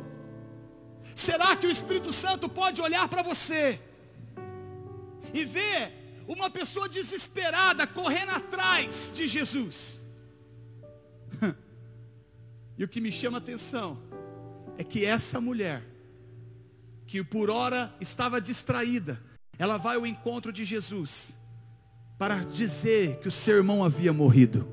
será 1.13 1.55
que 1.55 1.67
o 1.67 1.71
Espírito 1.71 2.11
Santo 2.11 2.49
pode 2.49 2.81
olhar 2.81 3.07
para 3.07 3.21
você 3.21 3.79
e 5.33 5.45
ver 5.45 5.93
uma 6.27 6.49
pessoa 6.49 6.89
desesperada 6.89 7.85
correndo 7.85 8.31
atrás 8.31 9.11
de 9.13 9.27
Jesus? 9.27 10.03
E 12.79 12.83
o 12.83 12.87
que 12.87 13.01
me 13.01 13.11
chama 13.11 13.37
a 13.37 13.39
atenção 13.39 13.97
é 14.77 14.83
que 14.83 15.03
essa 15.03 15.41
mulher, 15.41 15.83
que 17.07 17.23
por 17.23 17.49
hora 17.49 17.95
estava 18.01 18.41
distraída, 18.41 19.19
ela 19.57 19.77
vai 19.77 19.95
ao 19.95 20.05
encontro 20.05 20.51
de 20.51 20.65
Jesus 20.65 21.37
para 22.17 22.39
dizer 22.39 23.19
que 23.19 23.27
o 23.27 23.31
seu 23.31 23.55
irmão 23.55 23.83
havia 23.83 24.11
morrido. 24.11 24.67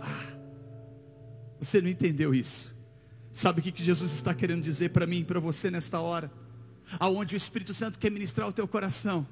Ah, 0.00 0.32
você 1.60 1.80
não 1.82 1.90
entendeu 1.90 2.34
isso? 2.34 2.74
Sabe 3.32 3.60
o 3.60 3.62
que 3.62 3.84
Jesus 3.84 4.12
está 4.12 4.34
querendo 4.34 4.62
dizer 4.62 4.90
para 4.90 5.06
mim 5.06 5.18
e 5.18 5.24
para 5.24 5.38
você 5.38 5.70
nesta 5.70 6.00
hora? 6.00 6.32
Aonde 6.98 7.34
o 7.34 7.36
Espírito 7.36 7.74
Santo 7.74 7.98
quer 7.98 8.10
ministrar 8.10 8.48
o 8.48 8.52
teu 8.52 8.66
coração. 8.66 9.26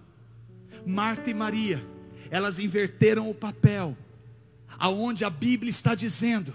Marta 0.87 1.31
e 1.31 1.35
Maria, 1.35 1.85
elas 2.31 2.59
inverteram 2.59 3.29
o 3.29 3.35
papel. 3.35 3.97
Aonde 4.79 5.25
a 5.25 5.31
Bíblia 5.31 5.71
está 5.71 5.95
dizendo 5.95 6.55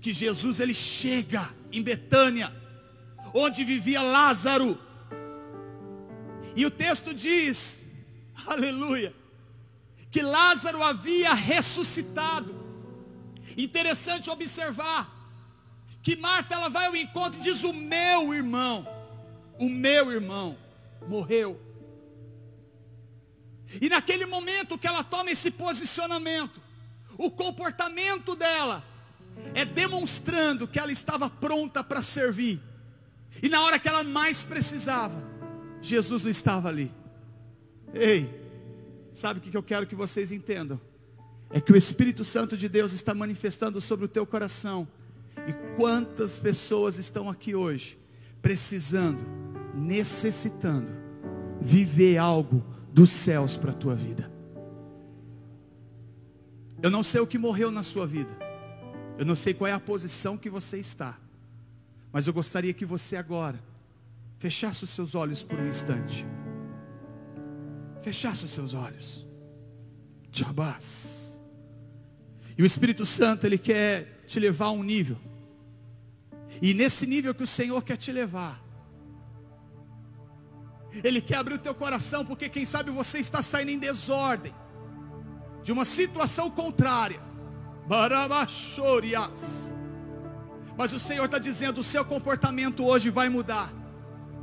que 0.00 0.12
Jesus 0.12 0.60
ele 0.60 0.74
chega 0.74 1.50
em 1.72 1.82
Betânia 1.82 2.52
onde 3.34 3.64
vivia 3.64 4.00
Lázaro. 4.00 4.78
E 6.54 6.64
o 6.64 6.70
texto 6.70 7.12
diz, 7.12 7.84
aleluia, 8.46 9.12
que 10.10 10.22
Lázaro 10.22 10.80
havia 10.80 11.34
ressuscitado. 11.34 12.54
Interessante 13.56 14.30
observar 14.30 15.12
que 16.00 16.14
Marta 16.14 16.54
ela 16.54 16.68
vai 16.68 16.86
ao 16.86 16.94
encontro 16.94 17.40
e 17.40 17.42
diz: 17.42 17.64
O 17.64 17.72
meu 17.72 18.32
irmão, 18.32 18.86
o 19.58 19.68
meu 19.68 20.12
irmão 20.12 20.56
morreu. 21.08 21.60
E 23.80 23.88
naquele 23.88 24.26
momento 24.26 24.78
que 24.78 24.86
ela 24.86 25.02
toma 25.02 25.30
esse 25.30 25.50
posicionamento, 25.50 26.60
o 27.18 27.30
comportamento 27.30 28.36
dela 28.36 28.84
é 29.54 29.64
demonstrando 29.64 30.68
que 30.68 30.78
ela 30.78 30.92
estava 30.92 31.28
pronta 31.28 31.82
para 31.82 32.02
servir. 32.02 32.60
E 33.42 33.48
na 33.48 33.62
hora 33.62 33.78
que 33.78 33.88
ela 33.88 34.02
mais 34.02 34.44
precisava, 34.44 35.22
Jesus 35.80 36.22
não 36.22 36.30
estava 36.30 36.68
ali. 36.68 36.92
Ei, 37.92 38.28
sabe 39.12 39.38
o 39.38 39.42
que 39.42 39.56
eu 39.56 39.62
quero 39.62 39.86
que 39.86 39.94
vocês 39.94 40.32
entendam? 40.32 40.80
É 41.50 41.60
que 41.60 41.72
o 41.72 41.76
Espírito 41.76 42.24
Santo 42.24 42.56
de 42.56 42.68
Deus 42.68 42.92
está 42.92 43.14
manifestando 43.14 43.80
sobre 43.80 44.06
o 44.06 44.08
teu 44.08 44.26
coração. 44.26 44.88
E 45.46 45.52
quantas 45.76 46.38
pessoas 46.38 46.98
estão 46.98 47.28
aqui 47.28 47.54
hoje, 47.54 47.98
precisando, 48.40 49.24
necessitando, 49.74 50.92
viver 51.60 52.16
algo 52.16 52.64
dos 52.92 53.10
céus 53.10 53.56
para 53.56 53.70
a 53.70 53.74
tua 53.74 53.94
vida. 53.94 54.30
Eu 56.82 56.90
não 56.90 57.02
sei 57.02 57.20
o 57.20 57.26
que 57.26 57.38
morreu 57.38 57.70
na 57.70 57.82
sua 57.82 58.06
vida. 58.06 58.30
Eu 59.18 59.24
não 59.24 59.34
sei 59.34 59.54
qual 59.54 59.68
é 59.68 59.72
a 59.72 59.80
posição 59.80 60.36
que 60.36 60.50
você 60.50 60.78
está. 60.78 61.18
Mas 62.14 62.28
eu 62.28 62.32
gostaria 62.32 62.72
que 62.72 62.86
você 62.86 63.16
agora 63.16 63.60
fechasse 64.38 64.84
os 64.84 64.90
seus 64.90 65.16
olhos 65.16 65.42
por 65.42 65.58
um 65.58 65.66
instante. 65.66 66.24
Fechasse 68.02 68.44
os 68.44 68.52
seus 68.52 68.72
olhos. 68.72 69.26
Jabás. 70.30 71.40
E 72.56 72.62
o 72.62 72.66
Espírito 72.66 73.04
Santo, 73.04 73.44
ele 73.44 73.58
quer 73.58 74.22
te 74.28 74.38
levar 74.38 74.66
a 74.66 74.70
um 74.70 74.84
nível. 74.84 75.18
E 76.62 76.72
nesse 76.72 77.04
nível 77.04 77.34
que 77.34 77.42
o 77.42 77.48
Senhor 77.48 77.82
quer 77.82 77.96
te 77.96 78.12
levar. 78.12 78.62
Ele 81.02 81.20
quer 81.20 81.38
abrir 81.38 81.54
o 81.54 81.58
teu 81.58 81.74
coração, 81.74 82.24
porque 82.24 82.48
quem 82.48 82.64
sabe 82.64 82.92
você 82.92 83.18
está 83.18 83.42
saindo 83.42 83.72
em 83.72 83.78
desordem. 83.78 84.54
De 85.64 85.72
uma 85.72 85.84
situação 85.84 86.48
contrária. 86.48 87.20
Barabachorias 87.88 89.74
mas 90.76 90.92
o 90.92 90.98
Senhor 90.98 91.24
está 91.24 91.38
dizendo: 91.38 91.80
o 91.80 91.84
seu 91.84 92.04
comportamento 92.04 92.84
hoje 92.84 93.10
vai 93.10 93.28
mudar 93.28 93.72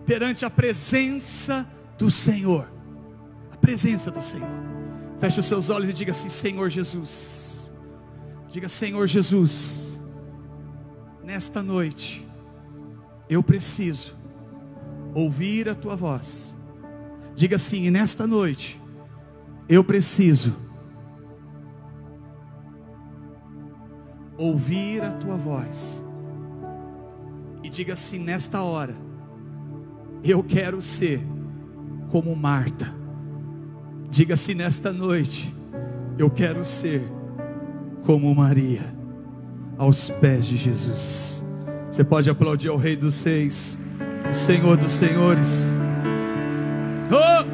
perante 0.05 0.45
a 0.45 0.49
presença 0.49 1.67
do 1.97 2.09
Senhor. 2.09 2.71
A 3.51 3.57
presença 3.57 4.09
do 4.09 4.21
Senhor. 4.21 4.49
Feche 5.19 5.39
os 5.39 5.45
seus 5.45 5.69
olhos 5.69 5.89
e 5.89 5.93
diga 5.93 6.11
assim: 6.11 6.29
Senhor 6.29 6.69
Jesus. 6.69 7.71
Diga, 8.49 8.67
Senhor 8.67 9.07
Jesus. 9.07 9.99
Nesta 11.23 11.63
noite, 11.63 12.27
eu 13.29 13.41
preciso 13.41 14.13
ouvir 15.13 15.69
a 15.69 15.75
tua 15.75 15.95
voz. 15.95 16.53
Diga 17.33 17.55
assim, 17.55 17.85
e 17.85 17.91
nesta 17.91 18.27
noite, 18.27 18.81
eu 19.69 19.83
preciso 19.83 20.53
ouvir 24.37 25.01
a 25.01 25.11
tua 25.11 25.37
voz. 25.37 26.03
Diga 27.71 27.93
assim, 27.93 28.19
nesta 28.19 28.61
hora, 28.61 28.93
eu 30.21 30.43
quero 30.43 30.81
ser 30.81 31.25
como 32.09 32.35
Marta. 32.35 32.93
Diga 34.09 34.33
assim, 34.33 34.53
nesta 34.53 34.91
noite, 34.91 35.55
eu 36.17 36.29
quero 36.29 36.65
ser 36.65 37.01
como 38.03 38.35
Maria, 38.35 38.93
aos 39.77 40.09
pés 40.09 40.45
de 40.45 40.57
Jesus. 40.57 41.45
Você 41.89 42.03
pode 42.03 42.29
aplaudir 42.29 42.67
ao 42.67 42.75
Rei 42.75 42.97
dos 42.97 43.15
Seis, 43.15 43.79
o 44.29 44.35
Senhor 44.35 44.75
dos 44.75 44.91
Senhores. 44.91 45.73
Oh! 47.09 47.45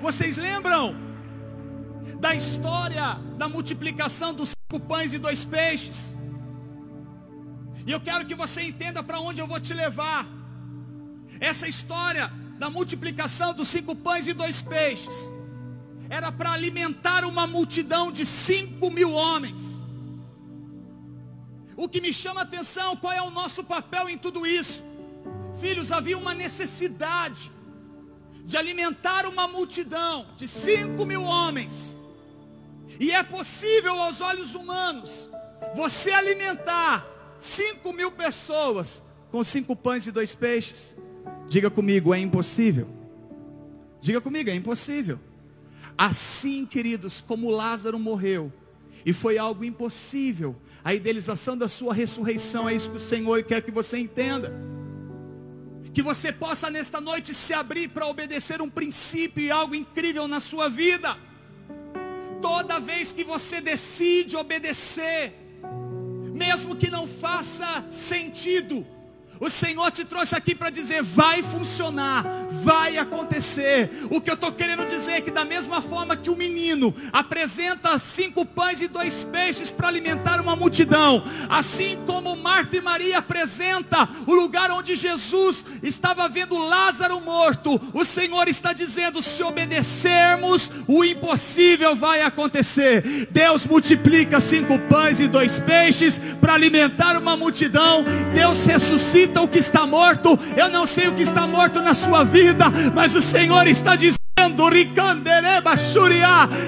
Vocês 0.00 0.38
lembram 0.38 0.96
da 2.18 2.34
história 2.34 3.18
da 3.36 3.46
multiplicação 3.46 4.32
dos 4.32 4.54
cinco 4.70 4.82
pães 4.86 5.12
e 5.12 5.18
dois 5.18 5.44
peixes? 5.44 6.16
E 7.88 7.92
eu 7.96 8.00
quero 8.06 8.26
que 8.28 8.34
você 8.34 8.60
entenda 8.70 9.02
para 9.02 9.18
onde 9.18 9.40
eu 9.40 9.46
vou 9.52 9.58
te 9.58 9.72
levar. 9.72 10.26
Essa 11.40 11.66
história 11.66 12.30
da 12.58 12.68
multiplicação 12.68 13.54
dos 13.54 13.68
cinco 13.68 13.94
pães 14.06 14.26
e 14.26 14.34
dois 14.34 14.60
peixes 14.60 15.16
era 16.10 16.30
para 16.30 16.52
alimentar 16.52 17.24
uma 17.24 17.46
multidão 17.46 18.12
de 18.12 18.26
cinco 18.26 18.90
mil 18.90 19.10
homens. 19.10 19.62
O 21.82 21.88
que 21.88 22.02
me 22.06 22.12
chama 22.12 22.40
a 22.40 22.42
atenção, 22.42 22.94
qual 22.94 23.14
é 23.20 23.22
o 23.22 23.30
nosso 23.30 23.64
papel 23.64 24.06
em 24.10 24.18
tudo 24.18 24.46
isso? 24.46 24.82
Filhos, 25.58 25.90
havia 25.90 26.18
uma 26.18 26.34
necessidade 26.34 27.50
de 28.44 28.56
alimentar 28.58 29.24
uma 29.24 29.48
multidão 29.48 30.26
de 30.36 30.46
cinco 30.46 31.06
mil 31.06 31.22
homens. 31.22 31.98
E 33.00 33.12
é 33.12 33.22
possível 33.22 33.98
aos 33.98 34.20
olhos 34.20 34.54
humanos 34.54 35.30
você 35.74 36.10
alimentar 36.10 37.16
cinco 37.38 37.92
mil 37.92 38.10
pessoas 38.10 39.04
com 39.30 39.42
cinco 39.44 39.76
pães 39.76 40.06
e 40.06 40.10
dois 40.10 40.34
peixes. 40.34 40.96
Diga 41.48 41.70
comigo, 41.70 42.12
é 42.12 42.18
impossível. 42.18 42.88
Diga 44.00 44.20
comigo, 44.20 44.50
é 44.50 44.54
impossível. 44.54 45.18
Assim, 45.96 46.64
queridos, 46.64 47.20
como 47.20 47.50
Lázaro 47.50 47.98
morreu, 47.98 48.52
e 49.04 49.12
foi 49.12 49.38
algo 49.38 49.64
impossível, 49.64 50.56
a 50.84 50.94
idealização 50.94 51.56
da 51.56 51.68
sua 51.68 51.92
ressurreição, 51.92 52.68
é 52.68 52.74
isso 52.74 52.90
que 52.90 52.96
o 52.96 53.00
Senhor 53.00 53.42
quer 53.42 53.62
que 53.62 53.70
você 53.70 53.98
entenda. 53.98 54.54
Que 55.92 56.02
você 56.02 56.32
possa 56.32 56.70
nesta 56.70 57.00
noite 57.00 57.34
se 57.34 57.52
abrir 57.52 57.88
para 57.88 58.06
obedecer 58.06 58.62
um 58.62 58.70
princípio 58.70 59.42
e 59.42 59.50
algo 59.50 59.74
incrível 59.74 60.28
na 60.28 60.38
sua 60.38 60.68
vida. 60.68 61.16
Toda 62.40 62.78
vez 62.78 63.12
que 63.12 63.24
você 63.24 63.60
decide 63.60 64.36
obedecer, 64.36 65.34
mesmo 66.38 66.76
que 66.76 66.88
não 66.90 67.06
faça 67.06 67.84
sentido, 67.90 68.86
o 69.40 69.48
Senhor 69.48 69.90
te 69.90 70.04
trouxe 70.04 70.34
aqui 70.34 70.54
para 70.54 70.70
dizer: 70.70 71.02
vai 71.02 71.42
funcionar, 71.42 72.24
vai 72.62 72.98
acontecer. 72.98 73.90
O 74.10 74.20
que 74.20 74.30
eu 74.30 74.34
estou 74.34 74.52
querendo 74.52 74.86
dizer 74.86 75.12
é 75.12 75.20
que, 75.20 75.30
da 75.30 75.44
mesma 75.44 75.80
forma 75.80 76.16
que 76.16 76.30
o 76.30 76.36
menino 76.36 76.94
apresenta 77.12 77.98
cinco 77.98 78.44
pães 78.44 78.80
e 78.80 78.88
dois 78.88 79.24
peixes 79.24 79.70
para 79.70 79.88
alimentar 79.88 80.40
uma 80.40 80.56
multidão, 80.56 81.22
assim 81.48 81.98
como 82.06 82.36
Marta 82.36 82.76
e 82.76 82.80
Maria 82.80 83.18
apresenta 83.18 84.08
o 84.26 84.34
lugar 84.34 84.70
onde 84.70 84.96
Jesus 84.96 85.64
estava 85.82 86.28
vendo 86.28 86.58
Lázaro 86.58 87.20
morto, 87.20 87.80
o 87.94 88.04
Senhor 88.04 88.48
está 88.48 88.72
dizendo: 88.72 89.22
se 89.22 89.42
obedecermos, 89.42 90.70
o 90.86 91.04
impossível 91.04 91.94
vai 91.94 92.22
acontecer. 92.22 93.28
Deus 93.30 93.64
multiplica 93.66 94.40
cinco 94.40 94.78
pães 94.78 95.20
e 95.20 95.28
dois 95.28 95.60
peixes 95.60 96.20
para 96.40 96.54
alimentar 96.54 97.16
uma 97.16 97.36
multidão. 97.36 98.04
Deus 98.34 98.64
ressuscita 98.66 99.27
ressuscita 99.28 99.42
o 99.42 99.48
que 99.48 99.58
está 99.58 99.86
morto. 99.86 100.38
Eu 100.56 100.68
não 100.70 100.86
sei 100.86 101.08
o 101.08 101.14
que 101.14 101.22
está 101.22 101.46
morto 101.46 101.80
na 101.80 101.94
sua 101.94 102.24
vida, 102.24 102.66
mas 102.94 103.14
o 103.14 103.22
Senhor 103.22 103.66
está 103.66 103.94
dizendo. 103.94 104.18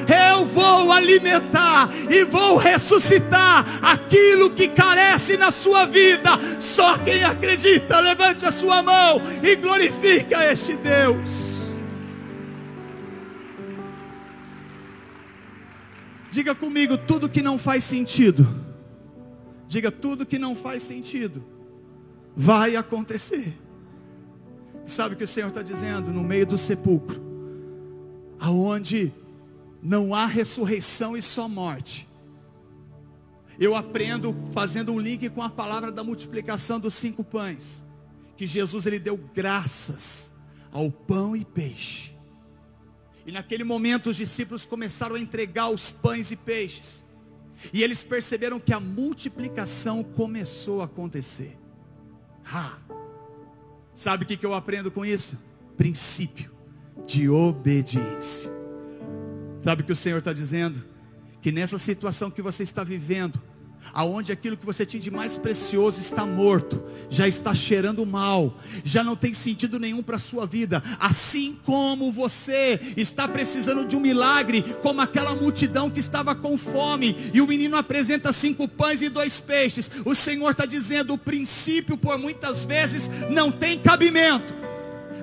Eu 0.08 0.44
vou 0.46 0.92
alimentar 0.92 1.88
e 2.08 2.24
vou 2.24 2.56
ressuscitar 2.56 3.64
aquilo 3.82 4.50
que 4.50 4.68
carece 4.68 5.36
na 5.36 5.50
sua 5.50 5.86
vida. 5.86 6.30
Só 6.58 6.98
quem 6.98 7.22
acredita, 7.22 8.00
levante 8.00 8.44
a 8.44 8.52
sua 8.52 8.82
mão 8.82 9.20
e 9.42 9.56
glorifica 9.56 10.44
este 10.52 10.74
Deus. 10.76 11.30
Diga 16.30 16.54
comigo 16.54 16.96
tudo 16.96 17.28
que 17.28 17.42
não 17.42 17.58
faz 17.58 17.84
sentido. 17.84 18.46
Diga 19.66 19.90
tudo 19.90 20.26
que 20.26 20.38
não 20.38 20.54
faz 20.54 20.82
sentido 20.82 21.59
vai 22.36 22.76
acontecer. 22.76 23.56
Sabe 24.86 25.14
o 25.14 25.18
que 25.18 25.24
o 25.24 25.28
Senhor 25.28 25.48
está 25.48 25.62
dizendo? 25.62 26.12
No 26.12 26.22
meio 26.22 26.46
do 26.46 26.58
sepulcro, 26.58 27.20
aonde 28.38 29.12
não 29.82 30.14
há 30.14 30.26
ressurreição 30.26 31.16
e 31.16 31.22
só 31.22 31.48
morte. 31.48 32.08
Eu 33.58 33.74
aprendo 33.74 34.34
fazendo 34.52 34.92
um 34.92 34.98
link 34.98 35.28
com 35.30 35.42
a 35.42 35.50
palavra 35.50 35.92
da 35.92 36.02
multiplicação 36.02 36.80
dos 36.80 36.94
cinco 36.94 37.22
pães, 37.22 37.84
que 38.36 38.46
Jesus 38.46 38.86
ele 38.86 38.98
deu 38.98 39.16
graças 39.16 40.34
ao 40.72 40.90
pão 40.90 41.36
e 41.36 41.44
peixe. 41.44 42.14
E 43.26 43.32
naquele 43.32 43.64
momento 43.64 44.10
os 44.10 44.16
discípulos 44.16 44.64
começaram 44.64 45.14
a 45.14 45.20
entregar 45.20 45.68
os 45.68 45.90
pães 45.90 46.30
e 46.30 46.36
peixes. 46.36 47.04
E 47.72 47.82
eles 47.82 48.02
perceberam 48.02 48.58
que 48.58 48.72
a 48.72 48.80
multiplicação 48.80 50.02
começou 50.02 50.80
a 50.80 50.86
acontecer. 50.86 51.59
Ah, 52.52 52.76
sabe 53.94 54.24
o 54.24 54.26
que, 54.26 54.36
que 54.36 54.44
eu 54.44 54.54
aprendo 54.54 54.90
com 54.90 55.04
isso? 55.04 55.38
Princípio 55.76 56.52
de 57.06 57.28
obediência. 57.28 58.50
Sabe 59.62 59.82
o 59.82 59.84
que 59.84 59.92
o 59.92 59.96
Senhor 59.96 60.18
está 60.18 60.32
dizendo? 60.32 60.82
Que 61.40 61.52
nessa 61.52 61.78
situação 61.78 62.30
que 62.30 62.42
você 62.42 62.62
está 62.62 62.82
vivendo, 62.82 63.40
aonde 63.92 64.32
aquilo 64.32 64.56
que 64.56 64.66
você 64.66 64.84
tinha 64.86 65.02
de 65.02 65.10
mais 65.10 65.36
precioso 65.36 66.00
está 66.00 66.24
morto, 66.26 66.82
já 67.08 67.26
está 67.26 67.54
cheirando 67.54 68.04
mal, 68.06 68.54
já 68.84 69.02
não 69.02 69.16
tem 69.16 69.34
sentido 69.34 69.78
nenhum 69.78 70.02
para 70.02 70.16
a 70.16 70.20
sua 70.20 70.46
vida, 70.46 70.82
assim 70.98 71.58
como 71.64 72.12
você 72.12 72.80
está 72.96 73.26
precisando 73.26 73.84
de 73.84 73.96
um 73.96 74.00
milagre, 74.00 74.62
como 74.82 75.00
aquela 75.00 75.34
multidão 75.34 75.90
que 75.90 76.00
estava 76.00 76.34
com 76.34 76.56
fome, 76.56 77.16
e 77.32 77.40
o 77.40 77.46
menino 77.46 77.76
apresenta 77.76 78.32
cinco 78.32 78.68
pães 78.68 79.02
e 79.02 79.08
dois 79.08 79.40
peixes, 79.40 79.90
o 80.04 80.14
Senhor 80.14 80.50
está 80.50 80.66
dizendo, 80.66 81.14
o 81.14 81.18
princípio 81.18 81.96
por 81.96 82.18
muitas 82.18 82.64
vezes 82.64 83.10
não 83.30 83.50
tem 83.50 83.78
cabimento, 83.78 84.54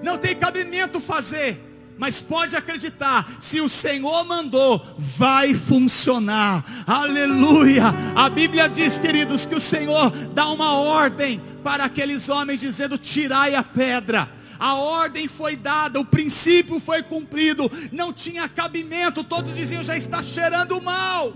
não 0.04 0.18
tem 0.18 0.36
cabimento 0.36 1.00
fazer, 1.00 1.62
mas 1.98 2.22
pode 2.22 2.56
acreditar, 2.56 3.38
se 3.40 3.60
o 3.60 3.68
Senhor 3.68 4.24
mandou, 4.24 4.86
vai 4.98 5.54
funcionar. 5.54 6.84
Aleluia. 6.86 7.86
A 8.16 8.30
Bíblia 8.30 8.70
diz, 8.70 9.00
queridos, 9.00 9.46
que 9.46 9.56
o 9.56 9.62
Senhor 9.62 10.12
dá 10.34 10.48
uma 10.48 10.74
ordem 10.74 11.42
para 11.64 11.86
aqueles 11.86 12.30
homens 12.30 12.60
dizendo: 12.60 12.98
"Tirai 12.98 13.56
a 13.56 13.64
pedra". 13.64 14.30
A 14.60 14.76
ordem 14.76 15.28
foi 15.28 15.56
dada, 15.56 16.00
o 16.00 16.06
princípio 16.06 16.80
foi 16.80 17.04
cumprido, 17.04 17.70
não 17.92 18.12
tinha 18.12 18.50
cabimento, 18.50 19.24
todos 19.24 19.56
diziam 19.56 19.84
já 19.84 19.96
está 19.96 20.24
cheirando 20.24 20.82
mal. 20.82 21.34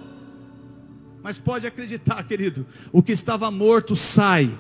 Mas 1.22 1.38
pode 1.38 1.68
acreditar, 1.68 2.24
querido, 2.24 2.66
o 2.92 3.04
que 3.04 3.12
estava 3.12 3.52
morto 3.52 3.96
sai 3.96 4.58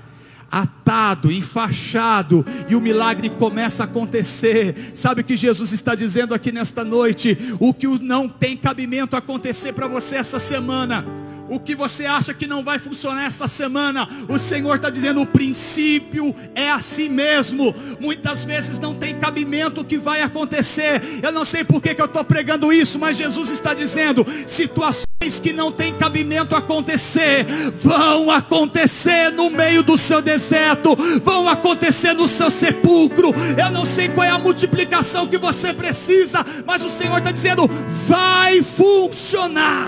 atado, 0.51 1.31
enfaixado, 1.31 2.45
e 2.67 2.75
o 2.75 2.81
milagre 2.81 3.29
começa 3.29 3.83
a 3.83 3.85
acontecer. 3.85 4.91
Sabe 4.93 5.21
o 5.21 5.23
que 5.23 5.37
Jesus 5.37 5.71
está 5.71 5.95
dizendo 5.95 6.33
aqui 6.33 6.51
nesta 6.51 6.83
noite? 6.83 7.37
O 7.59 7.73
que 7.73 7.87
não 7.87 8.27
tem 8.27 8.57
cabimento 8.57 9.15
acontecer 9.15 9.73
para 9.73 9.87
você 9.87 10.15
essa 10.17 10.39
semana 10.39 11.05
o 11.51 11.59
que 11.59 11.75
você 11.75 12.05
acha 12.05 12.33
que 12.33 12.47
não 12.47 12.63
vai 12.63 12.79
funcionar 12.79 13.25
esta 13.25 13.45
semana, 13.45 14.07
o 14.29 14.39
Senhor 14.39 14.77
está 14.77 14.89
dizendo, 14.89 15.21
o 15.21 15.27
princípio 15.27 16.33
é 16.55 16.71
assim 16.71 17.09
mesmo. 17.09 17.75
Muitas 17.99 18.45
vezes 18.45 18.79
não 18.79 18.95
tem 18.95 19.19
cabimento 19.19 19.81
o 19.81 19.83
que 19.83 19.97
vai 19.97 20.21
acontecer. 20.21 21.01
Eu 21.21 21.29
não 21.33 21.43
sei 21.43 21.65
por 21.65 21.81
que, 21.81 21.93
que 21.93 22.01
eu 22.01 22.05
estou 22.05 22.23
pregando 22.23 22.71
isso, 22.71 22.97
mas 22.97 23.17
Jesus 23.17 23.49
está 23.49 23.73
dizendo, 23.73 24.25
situações 24.47 25.10
que 25.39 25.53
não 25.53 25.71
tem 25.71 25.93
cabimento 25.93 26.55
acontecer, 26.55 27.45
vão 27.81 28.31
acontecer 28.31 29.31
no 29.31 29.49
meio 29.49 29.83
do 29.83 29.97
seu 29.97 30.21
deserto, 30.21 30.95
vão 31.23 31.47
acontecer 31.47 32.13
no 32.13 32.27
seu 32.27 32.49
sepulcro. 32.49 33.31
Eu 33.57 33.71
não 33.71 33.85
sei 33.85 34.09
qual 34.09 34.25
é 34.25 34.31
a 34.31 34.39
multiplicação 34.39 35.27
que 35.27 35.37
você 35.37 35.73
precisa, 35.73 36.45
mas 36.65 36.83
o 36.83 36.89
Senhor 36.89 37.19
está 37.19 37.31
dizendo, 37.31 37.67
vai 38.07 38.63
funcionar. 38.63 39.87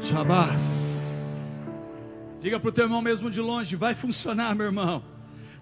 Shabás. 0.00 0.78
Diga 2.40 2.58
para 2.58 2.68
o 2.68 2.72
teu 2.72 2.84
irmão 2.84 3.02
mesmo 3.02 3.30
de 3.30 3.40
longe, 3.40 3.76
vai 3.76 3.94
funcionar, 3.94 4.54
meu 4.54 4.66
irmão. 4.66 5.02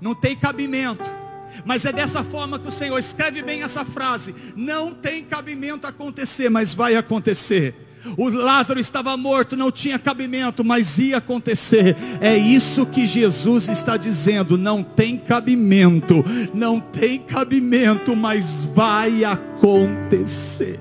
Não 0.00 0.14
tem 0.14 0.37
cabimento. 0.37 1.26
Mas 1.64 1.85
é 1.85 1.92
dessa 1.92 2.23
forma 2.23 2.59
que 2.59 2.69
o 2.69 2.73
Senhor 2.73 2.99
escreve 2.99 3.42
bem 3.42 3.62
essa 3.62 3.85
frase. 3.85 4.35
Não 4.55 4.92
tem 4.92 5.25
cabimento 5.25 5.87
acontecer, 5.87 6.49
mas 6.49 6.75
vai 6.75 6.97
acontecer. 6.97 7.75
O 8.16 8.29
Lázaro 8.29 8.79
estava 8.79 9.16
morto, 9.16 9.57
não 9.57 9.73
tinha 9.73 9.99
cabimento, 9.99 10.62
mas 10.62 10.99
ia 10.99 11.16
acontecer. 11.16 11.97
É 12.21 12.37
isso 12.37 12.87
que 12.87 13.07
Jesus 13.07 13.69
está 13.69 13.97
dizendo. 13.97 14.57
Não 14.57 14.83
tem 14.83 15.16
cabimento, 15.16 16.25
não 16.55 16.79
tem 16.79 17.19
cabimento, 17.19 18.14
mas 18.14 18.64
vai 18.64 19.25
acontecer. 19.25 20.79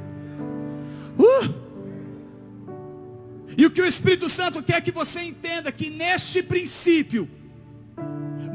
Uh! 1.18 1.66
E 3.58 3.66
o 3.66 3.72
que 3.72 3.82
o 3.82 3.88
Espírito 3.88 4.30
Santo 4.30 4.62
quer 4.62 4.82
que 4.82 4.92
você 4.92 5.22
entenda 5.22 5.72
que 5.72 5.90
neste 5.90 6.44
princípio, 6.44 7.28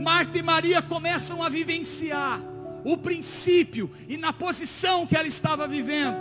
Marta 0.00 0.38
e 0.38 0.42
Maria 0.42 0.80
começam 0.80 1.42
a 1.42 1.48
vivenciar 1.48 2.40
o 2.84 2.96
princípio 2.96 3.90
e 4.08 4.16
na 4.16 4.32
posição 4.32 5.06
que 5.06 5.14
ela 5.14 5.28
estava 5.28 5.68
vivendo. 5.68 6.16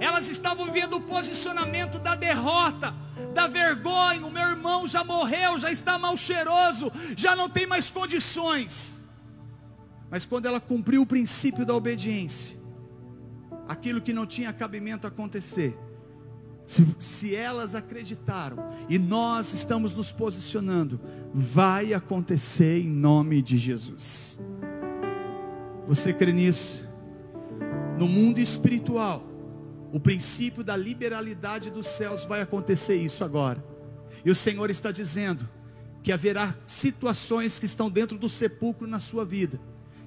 Elas 0.00 0.28
estavam 0.28 0.66
vivendo 0.66 0.94
o 0.94 1.00
posicionamento 1.00 1.98
da 1.98 2.14
derrota, 2.14 2.94
da 3.34 3.46
vergonha. 3.46 4.24
O 4.24 4.30
meu 4.30 4.48
irmão 4.48 4.86
já 4.86 5.04
morreu, 5.04 5.58
já 5.58 5.70
está 5.70 5.98
mal 5.98 6.16
cheiroso, 6.16 6.90
já 7.16 7.36
não 7.36 7.48
tem 7.50 7.66
mais 7.66 7.90
condições. 7.90 9.04
Mas 10.10 10.24
quando 10.24 10.46
ela 10.46 10.60
cumpriu 10.60 11.02
o 11.02 11.06
princípio 11.06 11.66
da 11.66 11.74
obediência, 11.74 12.58
aquilo 13.68 14.00
que 14.00 14.14
não 14.14 14.24
tinha 14.24 14.52
cabimento 14.52 15.06
acontecer, 15.06 15.76
se, 16.68 16.86
se 16.98 17.34
elas 17.34 17.74
acreditaram 17.74 18.58
e 18.90 18.98
nós 18.98 19.54
estamos 19.54 19.94
nos 19.94 20.12
posicionando, 20.12 21.00
vai 21.32 21.94
acontecer 21.94 22.82
em 22.82 22.86
nome 22.86 23.40
de 23.40 23.56
Jesus. 23.56 24.38
Você 25.88 26.12
crê 26.12 26.30
nisso? 26.30 26.86
No 27.98 28.06
mundo 28.06 28.38
espiritual, 28.38 29.24
o 29.90 29.98
princípio 29.98 30.62
da 30.62 30.76
liberalidade 30.76 31.70
dos 31.70 31.86
céus 31.86 32.26
vai 32.26 32.42
acontecer 32.42 32.96
isso 32.96 33.24
agora. 33.24 33.64
E 34.22 34.30
o 34.30 34.34
Senhor 34.34 34.68
está 34.68 34.92
dizendo 34.92 35.48
que 36.02 36.12
haverá 36.12 36.54
situações 36.66 37.58
que 37.58 37.64
estão 37.64 37.88
dentro 37.88 38.18
do 38.18 38.28
sepulcro 38.28 38.86
na 38.86 39.00
sua 39.00 39.24
vida, 39.24 39.58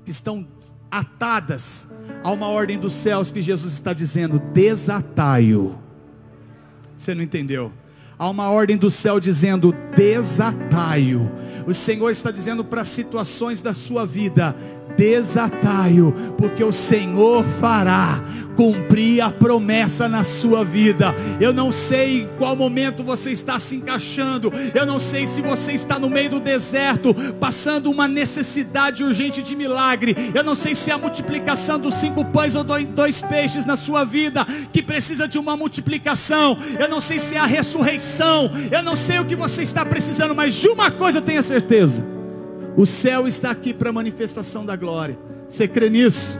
que 0.05 0.11
estão 0.11 0.47
atadas 0.91 1.87
a 2.23 2.29
uma 2.29 2.49
ordem 2.49 2.77
dos 2.77 2.93
céus 2.93 3.31
que 3.31 3.41
Jesus 3.41 3.73
está 3.73 3.93
dizendo: 3.93 4.37
desatai-o 4.53 5.89
você 7.01 7.15
não 7.15 7.23
entendeu? 7.23 7.71
Há 8.17 8.29
uma 8.29 8.51
ordem 8.51 8.77
do 8.77 8.91
céu 8.91 9.19
dizendo: 9.19 9.73
desatai-o. 9.95 11.31
O 11.67 11.73
Senhor 11.73 12.09
está 12.09 12.31
dizendo 12.31 12.63
para 12.63 12.83
situações 12.83 13.61
da 13.61 13.73
sua 13.73 14.05
vida: 14.05 14.55
desatai-o, 14.97 16.11
porque 16.37 16.63
o 16.63 16.71
Senhor 16.71 17.43
fará 17.59 18.21
cumprir 18.55 19.21
a 19.21 19.31
promessa 19.31 20.07
na 20.07 20.23
sua 20.23 20.63
vida. 20.63 21.15
Eu 21.39 21.53
não 21.53 21.71
sei 21.71 22.21
em 22.21 22.29
qual 22.37 22.55
momento 22.55 23.03
você 23.03 23.31
está 23.31 23.57
se 23.57 23.75
encaixando. 23.75 24.51
Eu 24.75 24.85
não 24.85 24.99
sei 24.99 25.25
se 25.25 25.41
você 25.41 25.71
está 25.71 25.97
no 25.97 26.09
meio 26.09 26.29
do 26.29 26.39
deserto, 26.39 27.13
passando 27.39 27.89
uma 27.89 28.07
necessidade 28.07 29.03
urgente 29.03 29.41
de 29.41 29.55
milagre. 29.55 30.15
Eu 30.33 30.43
não 30.43 30.53
sei 30.53 30.75
se 30.75 30.91
é 30.91 30.93
a 30.93 30.97
multiplicação 30.97 31.79
dos 31.79 31.95
cinco 31.95 32.23
pães 32.25 32.53
ou 32.53 32.63
dois 32.63 33.21
peixes 33.21 33.65
na 33.65 33.75
sua 33.75 34.03
vida 34.03 34.45
que 34.71 34.83
precisa 34.83 35.27
de 35.27 35.39
uma 35.39 35.55
multiplicação. 35.57 36.57
Eu 36.79 36.89
não 36.89 37.01
sei 37.01 37.19
se 37.19 37.35
é 37.35 37.39
a 37.39 37.45
ressurreição. 37.45 38.51
Eu 38.69 38.83
não 38.83 38.95
sei 38.95 39.19
o 39.19 39.25
que 39.25 39.35
você 39.35 39.63
está 39.63 39.85
precisando, 39.85 40.35
mas 40.35 40.53
de 40.53 40.67
uma 40.67 40.91
coisa 40.91 41.17
eu 41.19 41.21
tenho 41.21 41.41
certeza. 41.41 41.50
O 42.75 42.85
céu 42.85 43.27
está 43.27 43.51
aqui 43.51 43.73
para 43.73 43.89
a 43.89 43.93
manifestação 43.93 44.65
da 44.65 44.75
glória. 44.75 45.17
Você 45.47 45.67
crê 45.67 45.89
nisso? 45.89 46.39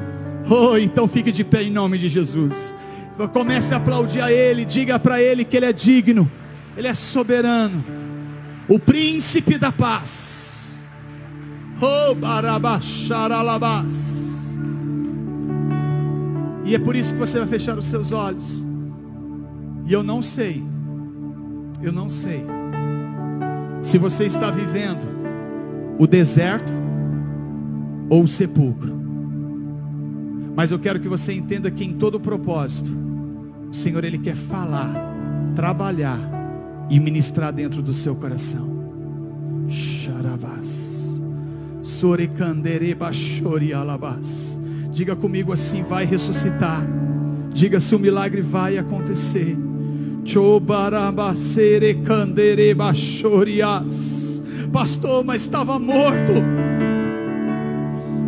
Oh, 0.50 0.78
então 0.78 1.08
fique 1.08 1.32
de 1.32 1.44
pé 1.44 1.64
em 1.64 1.72
nome 1.72 1.98
de 1.98 2.08
Jesus. 2.08 2.74
Comece 3.34 3.74
a 3.74 3.78
aplaudir 3.78 4.22
a 4.22 4.32
Ele, 4.32 4.66
diga 4.66 4.98
para 4.98 5.22
Ele 5.22 5.44
que 5.44 5.56
Ele 5.56 5.66
é 5.66 5.74
digno, 5.74 6.30
Ele 6.76 6.88
é 6.88 6.94
soberano, 6.94 7.84
o 8.68 8.80
príncipe 8.80 9.58
da 9.58 9.72
paz. 9.72 10.84
Oh. 11.82 12.16
E 16.66 16.76
é 16.76 16.80
por 16.80 16.96
isso 16.96 17.14
que 17.14 17.20
você 17.20 17.40
vai 17.40 17.48
fechar 17.48 17.78
os 17.78 17.86
seus 17.86 18.12
olhos. 18.12 18.66
E 19.86 19.94
eu 19.94 20.04
não 20.04 20.22
sei, 20.22 20.64
eu 21.82 21.92
não 21.92 22.10
sei, 22.10 22.46
se 23.82 23.98
você 23.98 24.26
está 24.26 24.52
vivendo 24.52 25.08
o 25.98 26.08
deserto 26.08 26.72
ou 28.10 28.24
o 28.24 28.28
sepulcro. 28.28 29.00
Mas 30.56 30.72
eu 30.72 30.80
quero 30.80 31.00
que 31.00 31.08
você 31.08 31.34
entenda 31.34 31.72
que 31.72 31.84
em 31.84 31.94
todo 31.94 32.20
propósito, 32.20 32.92
o 33.70 33.74
Senhor 33.74 34.04
ele 34.04 34.18
quer 34.18 34.36
falar, 34.36 34.94
trabalhar 35.56 36.20
e 36.90 37.00
ministrar 37.00 37.54
dentro 37.54 37.82
do 37.82 37.94
seu 37.94 38.16
coração. 38.16 38.70
Xarabás. 39.68 41.22
Diga 44.92 45.16
comigo 45.16 45.54
assim, 45.54 45.84
vai 45.84 46.06
ressuscitar. 46.06 46.86
Diga 47.54 47.80
se 47.80 47.96
o 47.96 48.00
milagre 48.00 48.42
vai 48.42 48.78
acontecer. 48.78 49.58
Pastor, 54.72 55.26
mas 55.26 55.42
estava 55.42 55.78
morto. 55.78 56.32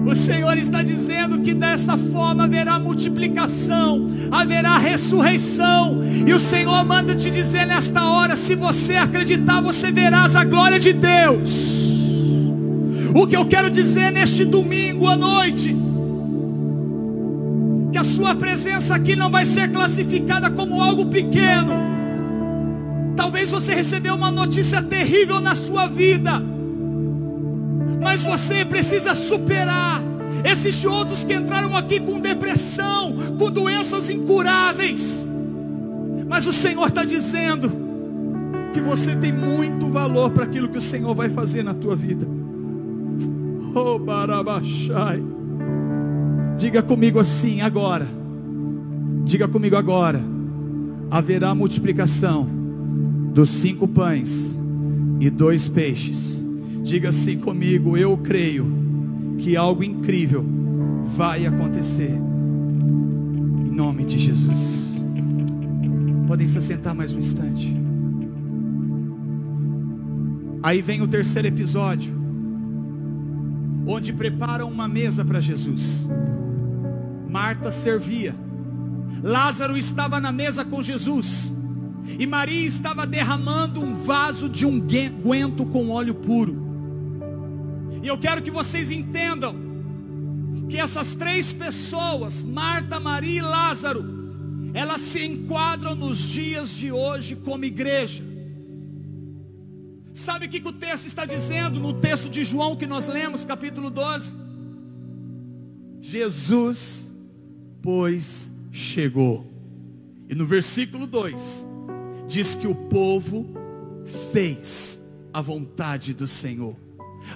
O 0.06 0.14
Senhor 0.14 0.58
está 0.58 0.84
dizendo 0.84 1.40
que 1.40 1.54
desta 1.54 1.98
forma 1.98 2.44
haverá 2.44 2.78
multiplicação, 2.78 4.08
haverá 4.30 4.78
ressurreição. 4.78 6.02
E 6.28 6.34
o 6.34 6.40
Senhor 6.42 6.84
manda 6.84 7.16
te 7.16 7.32
dizer 7.32 7.66
nesta 7.66 8.06
hora: 8.06 8.36
se 8.36 8.54
você 8.54 8.96
acreditar, 8.96 9.62
você 9.62 9.90
verás 9.90 10.36
a 10.36 10.44
glória 10.44 10.78
de 10.78 10.92
Deus. 10.92 11.52
O 13.16 13.26
que 13.26 13.38
eu 13.38 13.46
quero 13.46 13.70
dizer 13.70 14.12
neste 14.12 14.44
domingo 14.44 15.08
à 15.08 15.16
noite, 15.16 15.74
que 17.94 17.98
a 17.98 18.04
sua 18.04 18.36
presença 18.36 18.94
aqui 18.94 19.16
não 19.16 19.30
vai 19.30 19.46
ser 19.46 19.72
classificada 19.72 20.50
como 20.50 20.82
algo 20.82 21.06
pequeno. 21.06 21.83
Talvez 23.16 23.50
você 23.50 23.74
recebeu 23.74 24.16
uma 24.16 24.32
notícia 24.32 24.82
terrível 24.82 25.40
na 25.40 25.56
sua 25.56 25.88
vida 25.88 26.54
mas 28.04 28.22
você 28.22 28.66
precisa 28.66 29.16
superar. 29.16 30.02
Existem 30.44 30.90
outros 30.90 31.24
que 31.24 31.34
entraram 31.34 31.76
aqui 31.76 32.00
com 32.00 32.20
depressão, 32.20 33.16
com 33.40 33.50
doenças 33.50 34.10
incuráveis. 34.10 35.32
Mas 36.28 36.46
o 36.46 36.52
Senhor 36.52 36.88
está 36.88 37.06
dizendo 37.06 37.72
que 38.74 38.82
você 38.82 39.16
tem 39.16 39.32
muito 39.32 39.88
valor 39.88 40.32
para 40.32 40.44
aquilo 40.44 40.68
que 40.68 40.78
o 40.78 40.82
Senhor 40.82 41.16
vai 41.16 41.30
fazer 41.30 41.64
na 41.64 41.74
tua 41.74 41.96
vida. 41.96 42.28
Oh, 43.74 43.98
Barabachai. 43.98 45.24
Diga 46.58 46.84
comigo 46.84 47.20
assim 47.20 47.62
agora. 47.62 48.08
Diga 49.24 49.48
comigo 49.48 49.78
agora. 49.78 50.22
Haverá 51.10 51.56
multiplicação 51.56 52.63
dos 53.34 53.50
cinco 53.50 53.88
pães 53.88 54.60
e 55.20 55.30
dois 55.30 55.68
peixes 55.68 56.44
Diga 56.84 57.10
assim 57.10 57.40
comigo: 57.40 57.96
eu 57.98 58.18
creio 58.18 58.68
que 59.40 59.56
algo 59.56 59.84
incrível 59.84 60.46
vai 61.16 61.46
acontecer. 61.46 62.12
Em 62.12 63.72
nome 63.72 64.04
de 64.04 64.20
Jesus. 64.20 65.02
Podem 66.28 66.48
se 66.48 66.62
sentar 66.62 66.94
mais 66.94 67.14
um 67.14 67.20
instante. 67.20 67.74
Aí 70.62 70.82
vem 70.82 71.02
o 71.02 71.08
terceiro 71.08 71.48
episódio, 71.48 72.14
onde 73.88 74.14
preparam 74.14 74.70
uma 74.70 74.88
mesa 74.88 75.24
para 75.24 75.40
Jesus. 75.40 76.10
Marta 77.30 77.72
servia. 77.72 78.36
Lázaro 79.22 79.78
estava 79.78 80.20
na 80.20 80.32
mesa 80.32 80.66
com 80.66 80.84
Jesus. 80.84 81.56
E 82.20 82.28
Maria 82.28 82.68
estava 82.68 83.06
derramando 83.06 83.82
um 83.82 83.96
vaso 83.96 84.50
de 84.50 84.66
unguento 84.66 85.66
com 85.66 85.90
óleo 85.90 86.16
puro. 86.16 86.62
E 88.02 88.08
eu 88.08 88.18
quero 88.18 88.42
que 88.42 88.52
vocês 88.52 88.92
entendam 88.92 89.56
que 90.70 90.78
essas 90.78 91.16
três 91.16 91.54
pessoas, 91.54 92.44
Marta, 92.44 93.00
Maria 93.00 93.40
e 93.40 93.42
Lázaro, 93.42 94.72
elas 94.74 95.02
se 95.02 95.24
enquadram 95.24 95.96
nos 95.96 96.18
dias 96.18 96.76
de 96.76 96.92
hoje 96.92 97.36
como 97.36 97.64
igreja. 97.64 98.24
Sabe 100.14 100.46
o 100.46 100.50
que, 100.50 100.60
que 100.60 100.68
o 100.68 100.74
texto 100.74 101.06
está 101.06 101.26
dizendo 101.26 101.80
no 101.80 101.94
texto 101.94 102.30
de 102.30 102.44
João 102.44 102.76
que 102.76 102.86
nós 102.86 103.08
lemos, 103.08 103.46
capítulo 103.46 103.90
12? 103.90 104.36
Jesus, 106.02 107.16
pois, 107.82 108.52
chegou. 108.72 109.52
E 110.30 110.36
no 110.36 110.46
versículo 110.46 111.08
2, 111.08 111.68
diz 112.34 112.56
que 112.56 112.66
o 112.66 112.74
povo 112.74 113.46
fez 114.32 115.00
a 115.32 115.40
vontade 115.40 116.16
do 116.16 116.26
Senhor. 116.26 116.76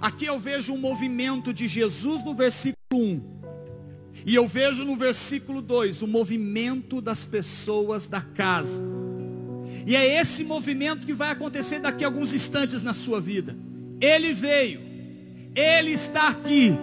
Aqui 0.01 0.25
eu 0.25 0.39
vejo 0.39 0.73
um 0.73 0.77
movimento 0.77 1.53
de 1.53 1.67
Jesus 1.67 2.23
no 2.23 2.33
versículo 2.33 2.75
1. 2.91 3.21
E 4.25 4.33
eu 4.33 4.47
vejo 4.47 4.83
no 4.83 4.95
versículo 4.95 5.61
2 5.61 6.01
o 6.01 6.07
movimento 6.07 6.99
das 6.99 7.25
pessoas 7.25 8.07
da 8.07 8.21
casa. 8.21 8.83
E 9.85 9.95
é 9.95 10.19
esse 10.19 10.43
movimento 10.43 11.05
que 11.05 11.13
vai 11.13 11.29
acontecer 11.29 11.79
daqui 11.79 12.03
a 12.03 12.07
alguns 12.07 12.33
instantes 12.33 12.81
na 12.81 12.95
sua 12.95 13.21
vida. 13.21 13.55
Ele 14.01 14.33
veio, 14.33 14.81
ele 15.53 15.91
está 15.91 16.29
aqui, 16.29 16.75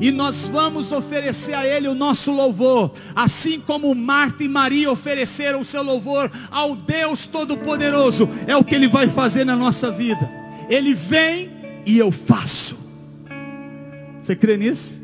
e 0.00 0.10
nós 0.10 0.48
vamos 0.48 0.92
oferecer 0.92 1.54
a 1.54 1.66
Ele 1.66 1.88
o 1.88 1.94
nosso 1.94 2.30
louvor, 2.30 2.92
assim 3.14 3.60
como 3.60 3.94
Marta 3.94 4.44
e 4.44 4.48
Maria 4.48 4.90
ofereceram 4.90 5.60
o 5.60 5.64
seu 5.64 5.82
louvor 5.82 6.30
ao 6.50 6.76
Deus 6.76 7.26
Todo-Poderoso, 7.26 8.28
é 8.46 8.56
o 8.56 8.64
que 8.64 8.74
Ele 8.74 8.88
vai 8.88 9.08
fazer 9.08 9.44
na 9.44 9.56
nossa 9.56 9.90
vida. 9.90 10.30
Ele 10.68 10.94
vem 10.94 11.50
e 11.86 11.98
eu 11.98 12.12
faço. 12.12 12.76
Você 14.20 14.36
crê 14.36 14.56
nisso? 14.56 15.02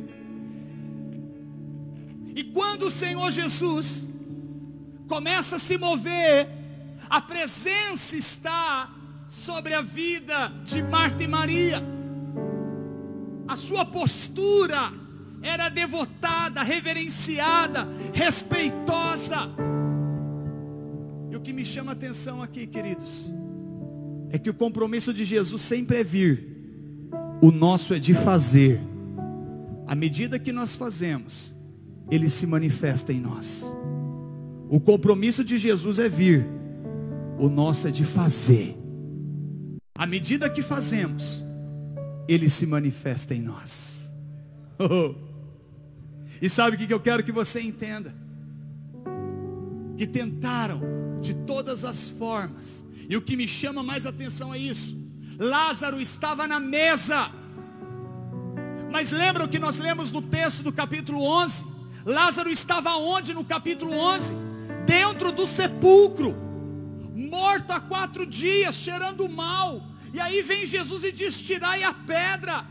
E 2.36 2.44
quando 2.44 2.88
o 2.88 2.90
Senhor 2.90 3.30
Jesus 3.30 4.06
começa 5.08 5.56
a 5.56 5.58
se 5.58 5.78
mover, 5.78 6.48
a 7.08 7.20
presença 7.20 8.16
está 8.16 8.90
sobre 9.28 9.74
a 9.74 9.82
vida 9.82 10.52
de 10.64 10.82
Marta 10.82 11.22
e 11.22 11.28
Maria. 11.28 12.03
A 13.46 13.56
sua 13.56 13.84
postura 13.84 14.92
era 15.42 15.68
devotada, 15.68 16.62
reverenciada, 16.62 17.86
respeitosa. 18.12 19.50
E 21.30 21.36
o 21.36 21.40
que 21.40 21.52
me 21.52 21.64
chama 21.64 21.92
a 21.92 21.94
atenção 21.94 22.42
aqui, 22.42 22.66
queridos, 22.66 23.30
é 24.30 24.38
que 24.38 24.48
o 24.48 24.54
compromisso 24.54 25.12
de 25.12 25.24
Jesus 25.24 25.60
sempre 25.60 25.98
é 25.98 26.04
vir, 26.04 26.48
o 27.42 27.50
nosso 27.50 27.92
é 27.92 27.98
de 27.98 28.14
fazer. 28.14 28.80
À 29.86 29.94
medida 29.94 30.38
que 30.38 30.50
nós 30.50 30.74
fazemos, 30.74 31.54
ele 32.10 32.28
se 32.28 32.46
manifesta 32.46 33.12
em 33.12 33.20
nós. 33.20 33.64
O 34.70 34.80
compromisso 34.80 35.44
de 35.44 35.58
Jesus 35.58 35.98
é 35.98 36.08
vir, 36.08 36.46
o 37.38 37.50
nosso 37.50 37.86
é 37.86 37.90
de 37.90 38.04
fazer. 38.04 38.78
À 39.94 40.06
medida 40.06 40.48
que 40.48 40.62
fazemos, 40.62 41.43
Ele 42.28 42.48
se 42.48 42.66
manifesta 42.66 43.34
em 43.34 43.42
nós. 43.42 43.92
Oh. 44.76 45.14
E 46.42 46.48
sabe 46.48 46.74
o 46.74 46.78
que 46.78 46.92
eu 46.92 46.98
quero 46.98 47.22
que 47.22 47.30
você 47.30 47.60
entenda? 47.60 48.12
Que 49.96 50.04
tentaram 50.04 50.80
de 51.20 51.32
todas 51.32 51.84
as 51.84 52.08
formas, 52.08 52.84
e 53.08 53.16
o 53.16 53.22
que 53.22 53.36
me 53.36 53.46
chama 53.46 53.84
mais 53.84 54.04
atenção 54.04 54.52
é 54.52 54.58
isso: 54.58 54.98
Lázaro 55.38 56.00
estava 56.00 56.48
na 56.48 56.58
mesa, 56.58 57.30
mas 58.90 59.12
lembra 59.12 59.44
o 59.44 59.48
que 59.48 59.60
nós 59.60 59.78
lemos 59.78 60.10
no 60.10 60.20
texto 60.20 60.60
do 60.60 60.72
capítulo 60.72 61.22
11? 61.22 61.64
Lázaro 62.04 62.50
estava 62.50 62.96
onde 62.96 63.32
no 63.32 63.44
capítulo 63.44 63.92
11? 63.92 64.34
Dentro 64.86 65.30
do 65.30 65.46
sepulcro 65.46 66.44
morto 67.34 67.72
há 67.72 67.80
quatro 67.80 68.26
dias, 68.26 68.74
cheirando 68.74 69.28
mal. 69.28 69.82
E 70.14 70.20
aí 70.20 70.42
vem 70.42 70.64
Jesus 70.64 71.02
e 71.02 71.10
diz: 71.10 71.40
Tirai 71.40 71.82
a 71.82 71.92
pedra. 71.92 72.64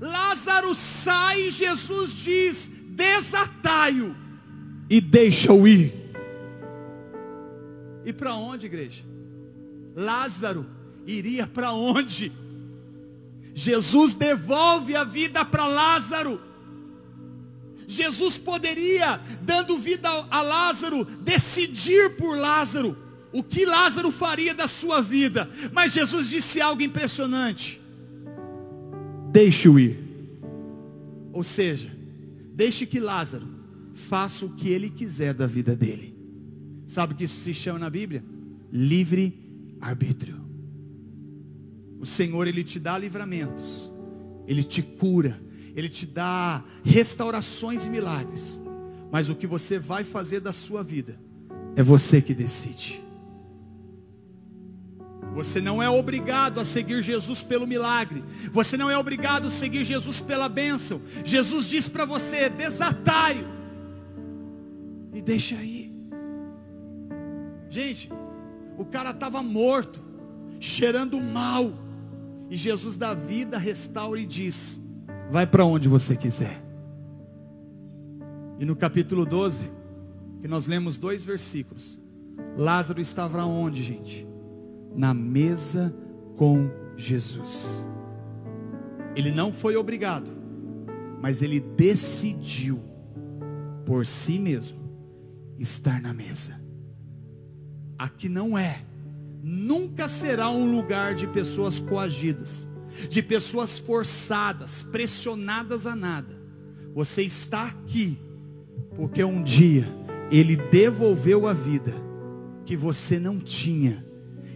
Lázaro 0.00 0.76
sai 0.76 1.48
e 1.48 1.50
Jesus 1.50 2.14
diz: 2.14 2.70
Desatai-o 2.90 4.14
e 4.88 5.00
deixa-o 5.00 5.66
ir. 5.66 5.92
E 8.04 8.12
para 8.12 8.36
onde, 8.36 8.66
igreja? 8.66 9.02
Lázaro 9.96 10.64
iria 11.04 11.48
para 11.48 11.72
onde? 11.72 12.32
Jesus 13.52 14.14
devolve 14.14 14.94
a 14.94 15.02
vida 15.02 15.44
para 15.44 15.66
Lázaro. 15.66 16.40
Jesus 17.88 18.38
poderia, 18.38 19.20
dando 19.42 19.78
vida 19.78 20.08
a 20.30 20.42
Lázaro, 20.42 21.04
decidir 21.04 22.16
por 22.16 22.38
Lázaro 22.38 23.03
o 23.34 23.42
que 23.42 23.66
Lázaro 23.66 24.12
faria 24.12 24.54
da 24.54 24.68
sua 24.68 25.02
vida. 25.02 25.50
Mas 25.72 25.92
Jesus 25.92 26.30
disse 26.30 26.60
algo 26.60 26.80
impressionante: 26.80 27.80
Deixe-o 29.32 29.78
ir. 29.78 29.98
Ou 31.32 31.42
seja, 31.42 31.90
deixe 32.54 32.86
que 32.86 33.00
Lázaro 33.00 33.46
faça 33.92 34.46
o 34.46 34.50
que 34.50 34.68
ele 34.68 34.88
quiser 34.88 35.34
da 35.34 35.46
vida 35.46 35.74
dele. 35.74 36.16
Sabe 36.86 37.12
o 37.12 37.16
que 37.16 37.24
isso 37.24 37.40
se 37.40 37.52
chama 37.52 37.80
na 37.80 37.90
Bíblia? 37.90 38.24
Livre 38.70 39.36
arbítrio. 39.80 40.40
O 41.98 42.06
Senhor, 42.06 42.46
Ele 42.46 42.62
te 42.62 42.78
dá 42.78 42.96
livramentos, 42.96 43.90
Ele 44.46 44.62
te 44.62 44.82
cura, 44.82 45.40
Ele 45.74 45.88
te 45.88 46.06
dá 46.06 46.62
restaurações 46.84 47.86
e 47.86 47.90
milagres. 47.90 48.60
Mas 49.10 49.28
o 49.28 49.34
que 49.34 49.46
você 49.46 49.78
vai 49.78 50.04
fazer 50.04 50.40
da 50.40 50.52
sua 50.52 50.84
vida, 50.84 51.18
é 51.74 51.82
você 51.82 52.20
que 52.20 52.34
decide. 52.34 53.03
Você 55.34 55.60
não 55.60 55.82
é 55.82 55.90
obrigado 55.90 56.60
a 56.60 56.64
seguir 56.64 57.02
Jesus 57.02 57.42
pelo 57.42 57.66
milagre. 57.66 58.22
Você 58.52 58.76
não 58.76 58.88
é 58.88 58.96
obrigado 58.96 59.48
a 59.48 59.50
seguir 59.50 59.84
Jesus 59.84 60.20
pela 60.20 60.48
bênção. 60.48 61.02
Jesus 61.24 61.66
diz 61.66 61.88
para 61.88 62.04
você: 62.04 62.48
desatai 62.48 63.44
e 65.12 65.20
deixa 65.20 65.56
aí. 65.56 65.92
Gente, 67.68 68.08
o 68.78 68.84
cara 68.84 69.10
estava 69.10 69.42
morto, 69.42 70.00
cheirando 70.60 71.20
mal. 71.20 71.72
E 72.48 72.56
Jesus 72.56 72.96
dá 72.96 73.12
vida, 73.12 73.58
restaura 73.58 74.20
e 74.20 74.26
diz: 74.26 74.80
vai 75.32 75.48
para 75.48 75.64
onde 75.64 75.88
você 75.88 76.16
quiser. 76.16 76.62
E 78.60 78.64
no 78.64 78.76
capítulo 78.76 79.26
12, 79.26 79.68
que 80.40 80.46
nós 80.46 80.68
lemos 80.68 80.96
dois 80.96 81.24
versículos, 81.24 81.98
Lázaro 82.56 83.00
estava 83.00 83.44
onde, 83.44 83.82
gente? 83.82 84.33
Na 84.94 85.12
mesa 85.12 85.94
com 86.36 86.70
Jesus. 86.96 87.88
Ele 89.16 89.30
não 89.30 89.52
foi 89.52 89.76
obrigado, 89.76 90.30
mas 91.20 91.42
ele 91.42 91.60
decidiu 91.60 92.80
por 93.84 94.06
si 94.06 94.38
mesmo 94.38 94.78
estar 95.58 96.00
na 96.00 96.12
mesa. 96.12 96.60
Aqui 97.98 98.28
não 98.28 98.58
é, 98.58 98.84
nunca 99.42 100.08
será 100.08 100.50
um 100.50 100.70
lugar 100.74 101.14
de 101.14 101.26
pessoas 101.28 101.78
coagidas, 101.78 102.68
de 103.08 103.22
pessoas 103.22 103.78
forçadas, 103.78 104.82
pressionadas 104.82 105.86
a 105.86 105.94
nada. 105.94 106.42
Você 106.94 107.22
está 107.22 107.66
aqui 107.66 108.18
porque 108.96 109.22
um 109.22 109.42
dia 109.42 109.86
ele 110.30 110.56
devolveu 110.56 111.46
a 111.46 111.52
vida 111.52 111.94
que 112.64 112.76
você 112.76 113.18
não 113.18 113.38
tinha 113.38 114.04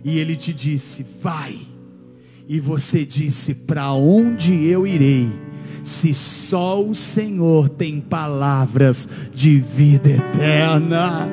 e 0.04 0.18
ele 0.18 0.36
te 0.36 0.52
disse: 0.52 1.04
Vai. 1.20 1.58
E 2.46 2.60
você 2.60 3.04
disse: 3.04 3.54
Para 3.54 3.92
onde 3.92 4.64
eu 4.64 4.86
irei? 4.86 5.28
Se 5.82 6.12
só 6.12 6.82
o 6.82 6.94
Senhor 6.94 7.68
tem 7.68 8.00
palavras 8.00 9.08
de 9.32 9.58
vida 9.58 10.10
eterna. 10.10 11.28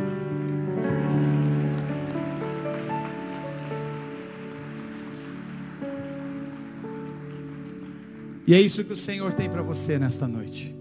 E 8.47 8.53
é 8.53 8.61
isso 8.61 8.83
que 8.83 8.93
o 8.93 8.97
Senhor 8.97 9.33
tem 9.33 9.49
para 9.49 9.63
você 9.63 9.97
nesta 9.97 10.27
noite. 10.27 10.75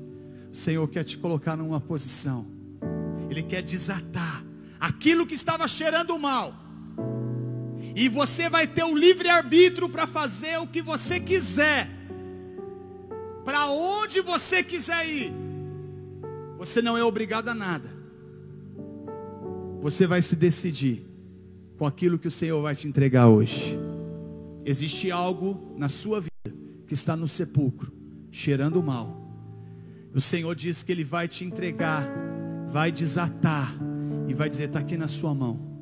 O 0.53 0.55
Senhor 0.55 0.87
quer 0.89 1.03
te 1.03 1.17
colocar 1.17 1.57
numa 1.57 1.81
posição. 1.81 2.47
Ele 3.31 3.43
quer 3.43 3.63
desatar 3.63 4.45
aquilo 4.79 5.27
que 5.27 5.35
estava 5.35 5.67
cheirando 5.67 6.19
mal 6.19 6.64
e 7.95 8.09
você 8.09 8.51
vai 8.51 8.67
ter 8.67 8.83
o 8.83 8.97
livre 8.97 9.29
arbítrio 9.29 9.89
para 9.89 10.07
fazer 10.07 10.59
o 10.59 10.67
que 10.67 10.83
você 10.83 11.21
quiser. 11.21 11.89
Para 13.45 13.67
onde 13.69 14.21
você 14.21 14.63
quiser 14.63 15.07
ir. 15.09 15.33
Você 16.59 16.83
não 16.83 16.97
é 16.97 17.05
obrigado 17.05 17.49
a 17.49 17.55
nada. 17.55 17.89
Você 19.81 20.07
vai 20.07 20.23
se 20.23 20.35
decidir 20.35 21.07
com 21.77 21.87
aquilo 21.87 22.19
que 22.19 22.27
o 22.27 22.31
Senhor 22.31 22.61
vai 22.61 22.75
te 22.75 22.89
entregar 22.89 23.29
hoje. 23.29 23.79
Existe 24.65 25.11
algo 25.11 25.75
na 25.77 25.89
sua 25.89 26.21
vida 26.21 26.57
que 26.87 26.95
está 26.95 27.15
no 27.15 27.29
sepulcro, 27.29 27.93
cheirando 28.31 28.83
mal. 28.83 29.21
O 30.15 30.21
Senhor 30.21 30.55
diz 30.55 30.83
que 30.83 30.91
Ele 30.91 31.05
vai 31.05 31.29
te 31.29 31.45
entregar, 31.45 32.09
vai 32.73 32.91
desatar 32.91 33.77
e 34.27 34.33
vai 34.33 34.49
dizer: 34.49 34.65
está 34.65 34.79
aqui 34.79 34.97
na 34.97 35.09
sua 35.09 35.35
mão. 35.35 35.74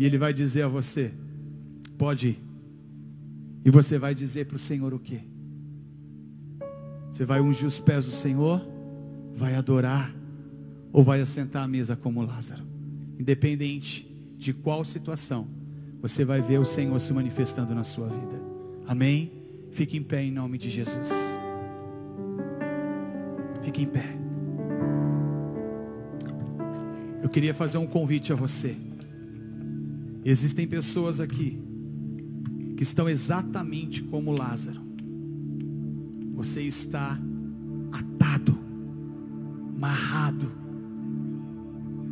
E 0.00 0.06
Ele 0.06 0.16
vai 0.16 0.32
dizer 0.32 0.62
a 0.62 0.68
você: 0.68 1.12
pode 1.98 2.28
ir. 2.28 2.38
E 3.62 3.70
você 3.70 3.98
vai 3.98 4.14
dizer 4.14 4.46
para 4.46 4.56
o 4.56 4.58
Senhor 4.58 4.94
o 4.94 4.98
quê? 4.98 5.20
Você 7.12 7.26
vai 7.26 7.38
ungir 7.38 7.66
os 7.66 7.78
pés 7.78 8.06
do 8.06 8.10
Senhor? 8.10 8.66
Vai 9.36 9.54
adorar? 9.54 10.10
Ou 10.90 11.04
vai 11.04 11.20
assentar 11.20 11.64
à 11.64 11.68
mesa 11.68 11.94
como 11.96 12.22
Lázaro? 12.22 12.64
Independente 13.18 14.10
de 14.38 14.54
qual 14.54 14.86
situação, 14.86 15.46
você 16.00 16.24
vai 16.24 16.40
ver 16.40 16.58
o 16.58 16.64
Senhor 16.64 16.98
se 16.98 17.12
manifestando 17.12 17.74
na 17.74 17.84
sua 17.84 18.08
vida. 18.08 18.40
Amém? 18.86 19.30
Fique 19.70 19.98
em 19.98 20.02
pé 20.02 20.22
em 20.22 20.32
nome 20.32 20.56
de 20.56 20.70
Jesus. 20.70 21.10
Fique 23.62 23.82
em 23.82 23.86
pé. 23.86 24.16
Eu 27.22 27.28
queria 27.28 27.52
fazer 27.52 27.76
um 27.76 27.86
convite 27.86 28.32
a 28.32 28.34
você. 28.34 28.74
Existem 30.24 30.66
pessoas 30.66 31.20
aqui 31.20 31.58
que 32.76 32.82
estão 32.82 33.08
exatamente 33.08 34.02
como 34.02 34.32
Lázaro. 34.32 34.80
Você 36.34 36.62
está 36.62 37.18
atado, 37.92 38.58
amarrado. 39.76 40.50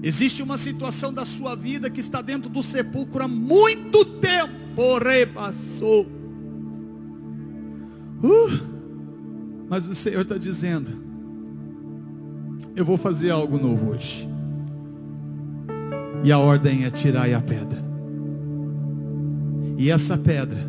Existe 0.02 0.42
uma 0.42 0.56
situação 0.56 1.12
da 1.12 1.24
sua 1.24 1.54
vida 1.54 1.90
que 1.90 2.00
está 2.00 2.22
dentro 2.22 2.48
do 2.48 2.62
sepulcro 2.62 3.24
há 3.24 3.28
muito 3.28 4.04
tempo, 4.04 4.98
repassou. 4.98 6.06
Uh, 8.22 9.66
mas 9.68 9.88
o 9.88 9.94
Senhor 9.94 10.22
está 10.22 10.38
dizendo: 10.38 10.90
Eu 12.74 12.84
vou 12.84 12.96
fazer 12.96 13.30
algo 13.30 13.58
novo 13.58 13.90
hoje. 13.90 14.28
E 16.24 16.32
a 16.32 16.38
ordem 16.38 16.84
é 16.84 16.90
tirar 16.90 17.32
a 17.32 17.40
pedra. 17.40 17.87
E 19.78 19.90
essa 19.90 20.18
pedra 20.18 20.68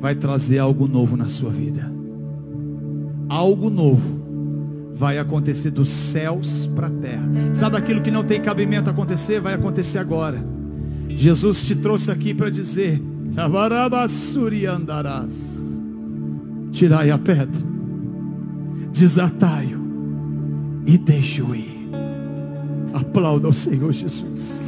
vai 0.00 0.14
trazer 0.14 0.58
algo 0.58 0.88
novo 0.88 1.18
na 1.18 1.28
sua 1.28 1.50
vida. 1.50 1.92
Algo 3.28 3.68
novo 3.68 4.18
vai 4.94 5.18
acontecer 5.18 5.70
dos 5.70 5.90
céus 5.90 6.66
para 6.74 6.86
a 6.86 6.90
terra. 6.90 7.28
Sabe 7.52 7.76
aquilo 7.76 8.00
que 8.00 8.10
não 8.10 8.24
tem 8.24 8.40
cabimento 8.40 8.88
acontecer? 8.88 9.38
Vai 9.38 9.52
acontecer 9.52 9.98
agora. 9.98 10.42
Jesus 11.10 11.64
te 11.66 11.76
trouxe 11.76 12.10
aqui 12.10 12.32
para 12.32 12.48
dizer: 12.48 13.02
andarás. 14.66 15.58
Tirai 16.72 17.10
a 17.10 17.18
pedra, 17.18 17.60
desatai-o 18.92 19.80
e 20.86 20.96
deixe-o 20.96 21.54
ir. 21.54 21.88
Aplauda 22.94 23.46
ao 23.46 23.52
Senhor 23.52 23.92
Jesus. 23.92 24.67